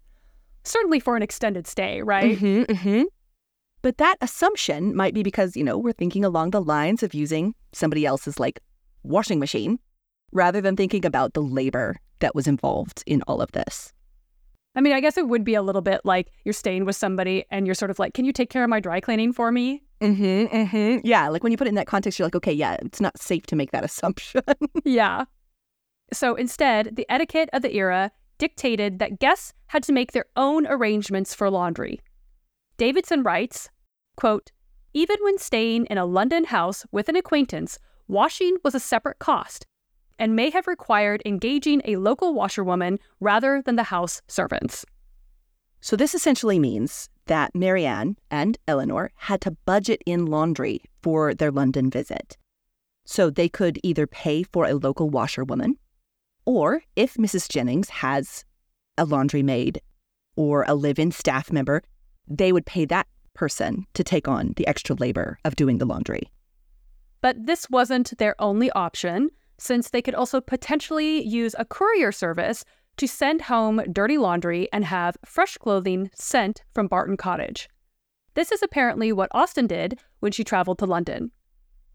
Certainly 0.63 0.99
for 0.99 1.15
an 1.15 1.21
extended 1.21 1.65
stay, 1.67 2.01
right? 2.01 2.37
Mm-hmm, 2.37 2.73
mm-hmm. 2.73 3.03
But 3.85 3.99
that 3.99 4.15
assumption 4.19 4.95
might 4.95 5.13
be 5.13 5.21
because, 5.21 5.55
you 5.55 5.63
know, 5.63 5.77
we're 5.77 5.93
thinking 5.93 6.25
along 6.25 6.49
the 6.49 6.59
lines 6.59 7.03
of 7.03 7.13
using 7.13 7.53
somebody 7.71 8.03
else's 8.03 8.39
like 8.39 8.59
washing 9.03 9.39
machine 9.39 9.77
rather 10.31 10.59
than 10.59 10.75
thinking 10.75 11.05
about 11.05 11.35
the 11.35 11.43
labor 11.43 11.97
that 12.17 12.33
was 12.33 12.47
involved 12.47 13.03
in 13.05 13.21
all 13.27 13.43
of 13.43 13.51
this. 13.51 13.93
I 14.73 14.81
mean, 14.81 14.93
I 14.93 15.01
guess 15.01 15.19
it 15.19 15.27
would 15.27 15.43
be 15.43 15.53
a 15.53 15.61
little 15.61 15.83
bit 15.83 16.01
like 16.03 16.31
you're 16.45 16.51
staying 16.53 16.85
with 16.85 16.95
somebody 16.95 17.45
and 17.51 17.67
you're 17.67 17.75
sort 17.75 17.91
of 17.91 17.99
like, 17.99 18.15
can 18.15 18.25
you 18.25 18.33
take 18.33 18.49
care 18.49 18.63
of 18.63 18.71
my 18.71 18.79
dry 18.79 18.99
cleaning 18.99 19.31
for 19.31 19.51
me? 19.51 19.83
Mm-hmm, 20.01 20.55
mm-hmm. 20.55 21.05
Yeah, 21.05 21.29
like 21.29 21.43
when 21.43 21.51
you 21.51 21.57
put 21.59 21.67
it 21.67 21.69
in 21.69 21.75
that 21.75 21.85
context, 21.85 22.17
you're 22.17 22.25
like, 22.25 22.35
okay, 22.37 22.53
yeah, 22.53 22.77
it's 22.81 22.99
not 22.99 23.21
safe 23.21 23.45
to 23.45 23.55
make 23.55 23.69
that 23.69 23.85
assumption. 23.85 24.41
yeah. 24.83 25.25
So 26.11 26.33
instead, 26.33 26.95
the 26.95 27.05
etiquette 27.07 27.51
of 27.53 27.61
the 27.61 27.75
era 27.75 28.09
dictated 28.39 28.97
that 28.97 29.19
guests 29.19 29.53
had 29.67 29.83
to 29.83 29.93
make 29.93 30.13
their 30.13 30.25
own 30.35 30.65
arrangements 30.65 31.35
for 31.35 31.51
laundry. 31.51 32.01
Davidson 32.77 33.21
writes, 33.21 33.69
quote, 34.15 34.51
even 34.93 35.17
when 35.21 35.37
staying 35.37 35.85
in 35.87 35.97
a 35.97 36.05
London 36.05 36.45
house 36.45 36.85
with 36.91 37.09
an 37.09 37.15
acquaintance, 37.15 37.79
washing 38.07 38.57
was 38.63 38.75
a 38.75 38.79
separate 38.79 39.19
cost 39.19 39.65
and 40.17 40.35
may 40.35 40.49
have 40.49 40.67
required 40.67 41.21
engaging 41.25 41.81
a 41.85 41.97
local 41.97 42.33
washerwoman 42.33 42.99
rather 43.19 43.61
than 43.61 43.75
the 43.75 43.83
house 43.83 44.21
servants. 44.27 44.85
So, 45.81 45.95
this 45.95 46.15
essentially 46.15 46.57
means 46.57 47.09
that 47.27 47.53
Marianne 47.53 48.17
and 48.31 48.57
Elinor 48.67 49.11
had 49.15 49.41
to 49.41 49.51
budget 49.65 50.01
in 50.05 50.25
laundry 50.25 50.81
for 51.01 51.33
their 51.33 51.51
London 51.51 51.89
visit. 51.89 52.37
So, 53.05 53.29
they 53.29 53.49
could 53.49 53.79
either 53.83 54.07
pay 54.07 54.43
for 54.43 54.65
a 54.65 54.73
local 54.73 55.09
washerwoman, 55.09 55.77
or 56.45 56.81
if 56.95 57.15
Mrs. 57.15 57.49
Jennings 57.49 57.89
has 57.89 58.45
a 58.97 59.05
laundry 59.05 59.43
maid 59.43 59.81
or 60.35 60.63
a 60.67 60.73
live 60.73 60.99
in 60.99 61.11
staff 61.11 61.51
member, 61.51 61.83
they 62.27 62.51
would 62.51 62.65
pay 62.65 62.85
that 62.85 63.07
person 63.35 63.85
to 63.93 64.03
take 64.03 64.27
on 64.27 64.53
the 64.55 64.65
extra 64.67 64.95
labor 64.95 65.37
of 65.45 65.55
doing 65.55 65.77
the 65.77 65.85
laundry. 65.85 66.31
But 67.21 67.45
this 67.45 67.69
wasn't 67.69 68.17
their 68.17 68.35
only 68.39 68.71
option 68.71 69.29
since 69.57 69.89
they 69.89 70.01
could 70.01 70.15
also 70.15 70.41
potentially 70.41 71.23
use 71.23 71.55
a 71.57 71.65
courier 71.65 72.11
service 72.11 72.65
to 72.97 73.07
send 73.07 73.41
home 73.41 73.81
dirty 73.91 74.17
laundry 74.17 74.67
and 74.71 74.85
have 74.85 75.17
fresh 75.25 75.57
clothing 75.57 76.09
sent 76.13 76.63
from 76.73 76.87
Barton 76.87 77.17
Cottage. 77.17 77.69
This 78.35 78.51
is 78.51 78.61
apparently 78.61 79.11
what 79.11 79.29
Austen 79.33 79.67
did 79.67 79.99
when 80.19 80.31
she 80.31 80.43
traveled 80.43 80.79
to 80.79 80.85
London. 80.85 81.31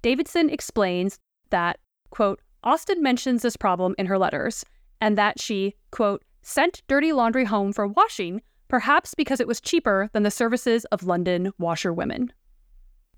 Davidson 0.03 0.51
explains 0.51 1.19
that, 1.51 1.79
quote, 2.11 2.41
Austen 2.65 3.03
mentions 3.03 3.43
this 3.43 3.57
problem 3.57 3.95
in 3.99 4.07
her 4.07 4.19
letters, 4.19 4.65
and 5.01 5.17
that 5.17 5.41
she, 5.41 5.75
quote, 5.91 6.23
sent 6.43 6.83
dirty 6.89 7.13
laundry 7.13 7.45
home 7.45 7.73
for 7.73 7.87
washing, 7.87 8.43
perhaps 8.71 9.15
because 9.15 9.41
it 9.41 9.49
was 9.49 9.61
cheaper 9.61 10.09
than 10.13 10.23
the 10.23 10.31
services 10.31 10.85
of 10.87 11.03
London 11.03 11.53
washerwomen. 11.59 12.33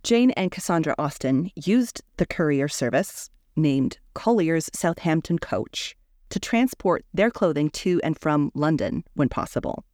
Jane 0.02 0.30
and 0.32 0.50
Cassandra 0.50 0.94
Austen 0.98 1.50
used 1.54 2.02
the 2.16 2.26
courier 2.26 2.68
service 2.68 3.28
named 3.54 3.98
Collier's 4.14 4.70
Southampton 4.72 5.38
Coach 5.38 5.94
to 6.30 6.40
transport 6.40 7.04
their 7.12 7.30
clothing 7.30 7.68
to 7.70 8.00
and 8.02 8.18
from 8.18 8.50
London 8.54 9.04
when 9.12 9.28
possible. 9.28 9.84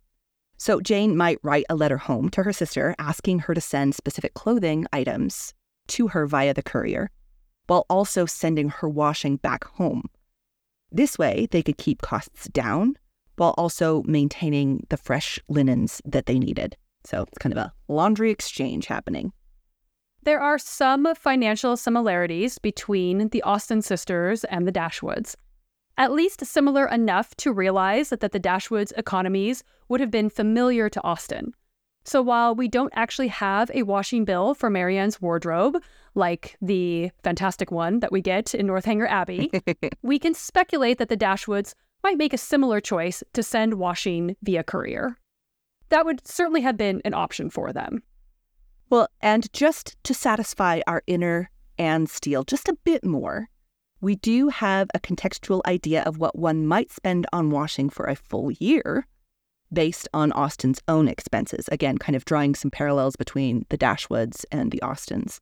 So 0.57 0.81
Jane 0.81 1.17
might 1.17 1.41
write 1.43 1.67
a 1.69 1.75
letter 1.75 1.99
home 1.99 2.31
to 2.31 2.45
her 2.45 2.53
sister 2.53 2.95
asking 2.99 3.41
her 3.41 3.55
to 3.55 3.61
send 3.61 3.97
specific 3.97 4.35
clothing 4.35 4.87
items 4.93 5.55
to 5.89 6.09
her 6.09 6.27
via 6.27 6.55
the 6.55 6.63
courier, 6.63 7.11
while 7.67 7.85
also 7.91 8.27
sending 8.27 8.69
her 8.69 8.89
washing 8.89 9.37
back 9.37 9.65
home. 9.65 10.05
This 10.93 11.19
way, 11.19 11.49
they 11.51 11.63
could 11.63 11.79
keep 11.79 12.01
costs 12.01 12.49
down 12.49 12.97
while 13.39 13.55
also 13.57 14.03
maintaining 14.05 14.87
the 14.91 14.97
fresh 14.97 15.39
linens 15.49 16.03
that 16.05 16.27
they 16.27 16.39
needed. 16.39 16.77
So 17.05 17.23
it's 17.23 17.39
kind 17.39 17.53
of 17.53 17.59
a 17.59 17.73
laundry 17.89 18.31
exchange 18.31 18.87
happening. 18.87 19.33
There 20.25 20.41
are 20.41 20.59
some 20.59 21.15
financial 21.15 21.77
similarities 21.77 22.59
between 22.59 23.29
the 23.29 23.43
Austen 23.43 23.81
sisters 23.81 24.45
and 24.45 24.67
the 24.67 24.73
Dashwoods, 24.73 25.37
at 25.97 26.13
least 26.13 26.45
similar 26.45 26.87
enough 26.87 27.35
to 27.37 27.53
realize 27.53 28.11
that, 28.11 28.21
that 28.21 28.33
the 28.33 28.41
Dashwoods' 28.41 28.93
economies 28.97 29.65
would 29.89 30.01
have 30.01 30.11
been 30.11 30.29
familiar 30.29 30.89
to 30.91 31.03
Austen. 31.03 31.55
So 32.05 32.23
while 32.23 32.55
we 32.55 32.69
don't 32.69 32.93
actually 32.95 33.29
have 33.29 33.71
a 33.75 33.83
washing 33.83 34.25
bill 34.25 34.55
for 34.55 34.71
Marianne's 34.71 35.21
wardrobe, 35.21 35.77
like 36.15 36.57
the 36.61 37.11
fantastic 37.23 37.71
one 37.71 38.01
that 38.01 38.13
we 38.13 38.21
get 38.21 38.55
in 38.55 38.67
Northanger 38.67 39.07
Abbey, 39.07 39.51
we 40.03 40.19
can 40.19 40.35
speculate 40.35 40.99
that 40.99 41.11
the 41.11 41.17
Dashwoods 41.17 41.75
might 42.03 42.19
make 42.19 42.33
a 42.33 42.39
similar 42.39 42.81
choice 42.81 43.23
to 43.33 43.43
send 43.43 43.75
washing 43.75 44.37
via 44.43 44.63
courier. 44.63 45.17
That 45.89 46.05
would 46.05 46.27
certainly 46.27 46.61
have 46.61 46.77
been 46.77 47.01
an 47.05 47.15
option 47.15 47.51
for 47.51 47.73
them. 47.73 48.03
Well, 48.91 49.09
and 49.21 49.53
just 49.53 49.97
to 50.05 50.15
satisfy 50.15 50.81
our 50.87 51.03
inner 51.07 51.51
Anne 51.79 52.07
Steele 52.07 52.45
just 52.45 52.69
a 52.69 52.77
bit 52.85 53.05
more, 53.05 53.49
we 54.01 54.17
do 54.17 54.49
have 54.49 54.89
a 54.95 55.01
contextual 55.01 55.61
idea 55.67 56.03
of 56.03 56.19
what 56.19 56.39
one 56.39 56.67
might 56.67 56.91
spend 56.91 57.27
on 57.33 57.51
washing 57.51 57.91
for 57.91 58.07
a 58.07 58.17
full 58.17 58.51
year 58.53 59.07
based 59.73 60.09
on 60.15 60.33
Austen's 60.33 60.81
own 60.89 61.09
expenses. 61.09 61.69
Again, 61.71 61.99
kind 61.99 62.17
of 62.17 62.25
drawing 62.25 62.55
some 62.55 62.71
parallels 62.71 63.17
between 63.17 63.67
the 63.69 63.77
Dashwoods 63.77 64.45
and 64.51 64.71
the 64.71 64.81
Austens. 64.83 65.41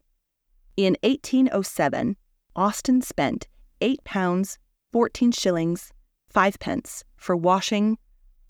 In 0.77 0.97
1807, 1.03 2.17
Austen 2.55 3.03
spent 3.03 3.47
£8, 3.81 4.59
14 4.93 5.33
shillings, 5.33 5.93
5 6.37 6.59
pence 6.59 7.03
for 7.17 7.35
washing 7.35 7.97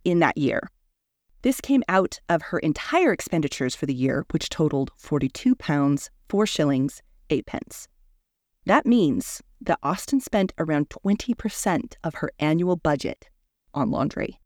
in 0.03 0.19
that 0.19 0.37
year. 0.37 0.73
This 1.43 1.61
came 1.61 1.85
out 1.89 2.19
of 2.29 2.43
her 2.43 2.59
entire 2.59 3.13
expenditures 3.13 3.77
for 3.77 3.87
the 3.87 3.95
year, 3.95 4.27
which 4.33 4.49
totaled 4.49 4.91
£42, 5.01 6.11
4 6.29 6.47
shillings, 6.49 7.01
8 7.31 7.47
pence. 7.47 7.87
That 8.65 8.87
means 8.87 9.41
that 9.61 9.79
Austen 9.85 10.19
spent 10.19 10.53
around 10.59 10.89
20% 10.89 11.95
of 12.03 12.17
her 12.17 12.33
annual 12.41 12.75
budget 12.75 13.29
on 13.73 13.93
laundry. 13.93 14.41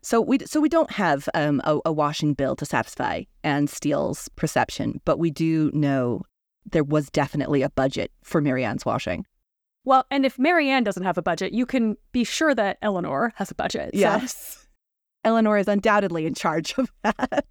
So 0.00 0.20
we 0.20 0.40
so 0.40 0.60
we 0.60 0.68
don't 0.68 0.90
have 0.90 1.28
um, 1.34 1.60
a, 1.62 1.78
a, 1.84 1.92
washing 1.92 2.34
bill 2.34 2.56
to 2.56 2.66
satisfy 2.66 3.22
Anne 3.44 3.68
Steele's 3.68 4.28
perception, 4.34 5.00
but 5.04 5.20
we 5.20 5.30
do 5.30 5.70
know 5.72 6.22
there 6.68 6.82
was 6.82 7.10
definitely 7.10 7.62
a 7.62 7.70
budget 7.70 8.10
for 8.24 8.40
Marianne's 8.40 8.84
washing. 8.84 9.24
Well, 9.84 10.06
and 10.10 10.24
if 10.24 10.38
Marianne 10.38 10.84
doesn't 10.84 11.02
have 11.02 11.18
a 11.18 11.22
budget, 11.22 11.52
you 11.52 11.66
can 11.66 11.96
be 12.12 12.24
sure 12.24 12.54
that 12.54 12.78
Elinor 12.82 13.32
has 13.36 13.50
a 13.50 13.54
budget. 13.54 13.90
So. 13.94 14.00
Yes. 14.00 14.66
Elinor 15.24 15.56
is 15.58 15.68
undoubtedly 15.68 16.26
in 16.26 16.34
charge 16.34 16.74
of 16.78 16.90
that. 17.02 17.46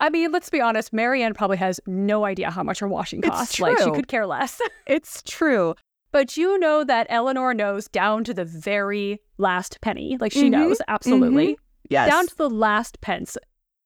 I 0.00 0.10
mean, 0.10 0.32
let's 0.32 0.50
be 0.50 0.60
honest, 0.60 0.92
Marianne 0.92 1.34
probably 1.34 1.56
has 1.56 1.80
no 1.86 2.24
idea 2.24 2.50
how 2.50 2.62
much 2.62 2.80
her 2.80 2.88
washing 2.88 3.22
costs. 3.22 3.58
Like, 3.60 3.78
she 3.78 3.90
could 3.90 4.08
care 4.08 4.26
less. 4.26 4.60
it's 4.86 5.22
true. 5.22 5.74
But 6.12 6.36
you 6.36 6.58
know 6.58 6.84
that 6.84 7.06
Elinor 7.10 7.54
knows 7.54 7.88
down 7.88 8.24
to 8.24 8.34
the 8.34 8.44
very 8.44 9.20
last 9.38 9.80
penny. 9.80 10.16
Like, 10.20 10.32
she 10.32 10.42
mm-hmm. 10.42 10.50
knows, 10.50 10.80
absolutely. 10.88 11.54
Mm-hmm. 11.54 11.62
Yes. 11.90 12.10
Down 12.10 12.26
to 12.26 12.36
the 12.36 12.50
last 12.50 13.00
pence. 13.00 13.36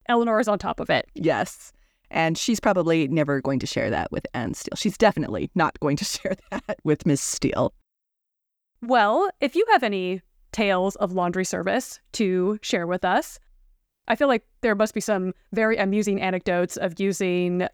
Elinor 0.09 0.41
is 0.41 0.49
on 0.49 0.59
top 0.59 0.81
of 0.81 0.91
it. 0.91 1.09
Yes. 1.15 1.73
And 2.11 2.39
she's 2.39 2.61
probably 2.61 3.07
never 3.09 3.41
going 3.41 3.59
to 3.61 3.67
share 3.67 3.91
that 3.91 4.11
with 4.11 4.27
Anne 4.35 4.55
Steele. 4.55 4.77
She's 4.77 4.97
definitely 4.97 5.51
not 5.55 5.79
going 5.81 5.97
to 5.99 6.05
share 6.05 6.37
that 6.51 6.79
with 6.85 7.07
Miss 7.07 7.21
Steele. 7.21 7.73
Well, 8.83 9.31
if 9.41 9.57
you 9.57 9.65
have 9.71 9.83
any 9.83 10.23
tales 10.53 10.97
of 10.97 11.13
laundry 11.13 11.45
service 11.45 12.01
to 12.13 12.59
share 12.63 12.87
with 12.87 13.05
us. 13.05 13.39
I 14.09 14.17
feel 14.17 14.29
like 14.29 14.45
there 14.63 14.75
must 14.75 14.95
be 14.95 15.01
some 15.01 15.35
very 15.53 15.77
amusing 15.77 16.21
anecdotes 16.21 16.77
of 16.77 16.99
using 16.99 17.69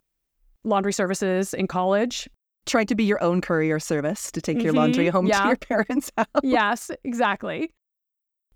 laundry 0.63 0.93
services 0.93 1.53
in 1.53 1.67
college. 1.67 2.29
Trying 2.65 2.87
to 2.87 2.95
be 2.95 3.03
your 3.03 3.23
own 3.23 3.41
courier 3.41 3.79
service 3.79 4.31
to 4.31 4.41
take 4.41 4.57
mm-hmm. 4.57 4.65
your 4.65 4.73
laundry 4.73 5.07
home 5.07 5.27
yeah. 5.27 5.41
to 5.41 5.47
your 5.47 5.55
parents' 5.85 6.11
house. 6.17 6.27
Yes, 6.43 6.91
exactly. 7.03 7.71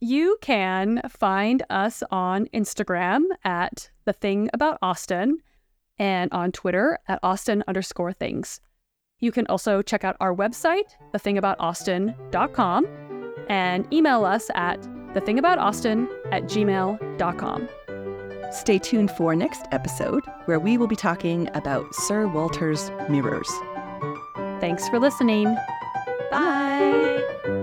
You 0.02 0.38
can 0.42 1.02
find 1.10 1.64
us 1.70 2.04
on 2.10 2.48
Instagram 2.48 3.24
at 3.44 3.90
the 4.06 4.14
thing 4.14 4.50
about 4.54 4.80
Austen 4.82 5.38
and 5.98 6.32
on 6.32 6.52
Twitter 6.52 6.98
at 7.08 7.20
Austen 7.22 7.64
underscore 7.68 8.14
things. 8.14 8.62
You 9.20 9.32
can 9.32 9.46
also 9.48 9.82
check 9.82 10.04
out 10.04 10.16
our 10.20 10.34
website, 10.34 10.96
thethingaboutausten.com, 11.14 12.88
and 13.50 13.94
email 13.94 14.26
us 14.26 14.50
at 14.56 14.82
thethingaboutausten 15.14 16.08
at 16.32 16.44
gmail.com. 16.44 17.70
Stay 18.52 18.80
tuned 18.80 19.12
for 19.12 19.36
next 19.36 19.66
episode, 19.72 20.24
where 20.46 20.60
we 20.60 20.78
will 20.78 20.88
be 20.88 20.96
talking 20.96 21.50
about 21.54 21.94
Sir 21.94 22.28
Walter's 22.28 22.92
mirrors. 23.10 23.50
Thanks 24.60 24.90
for 24.90 25.00
listening. 25.00 25.56
Bye. 26.32 27.59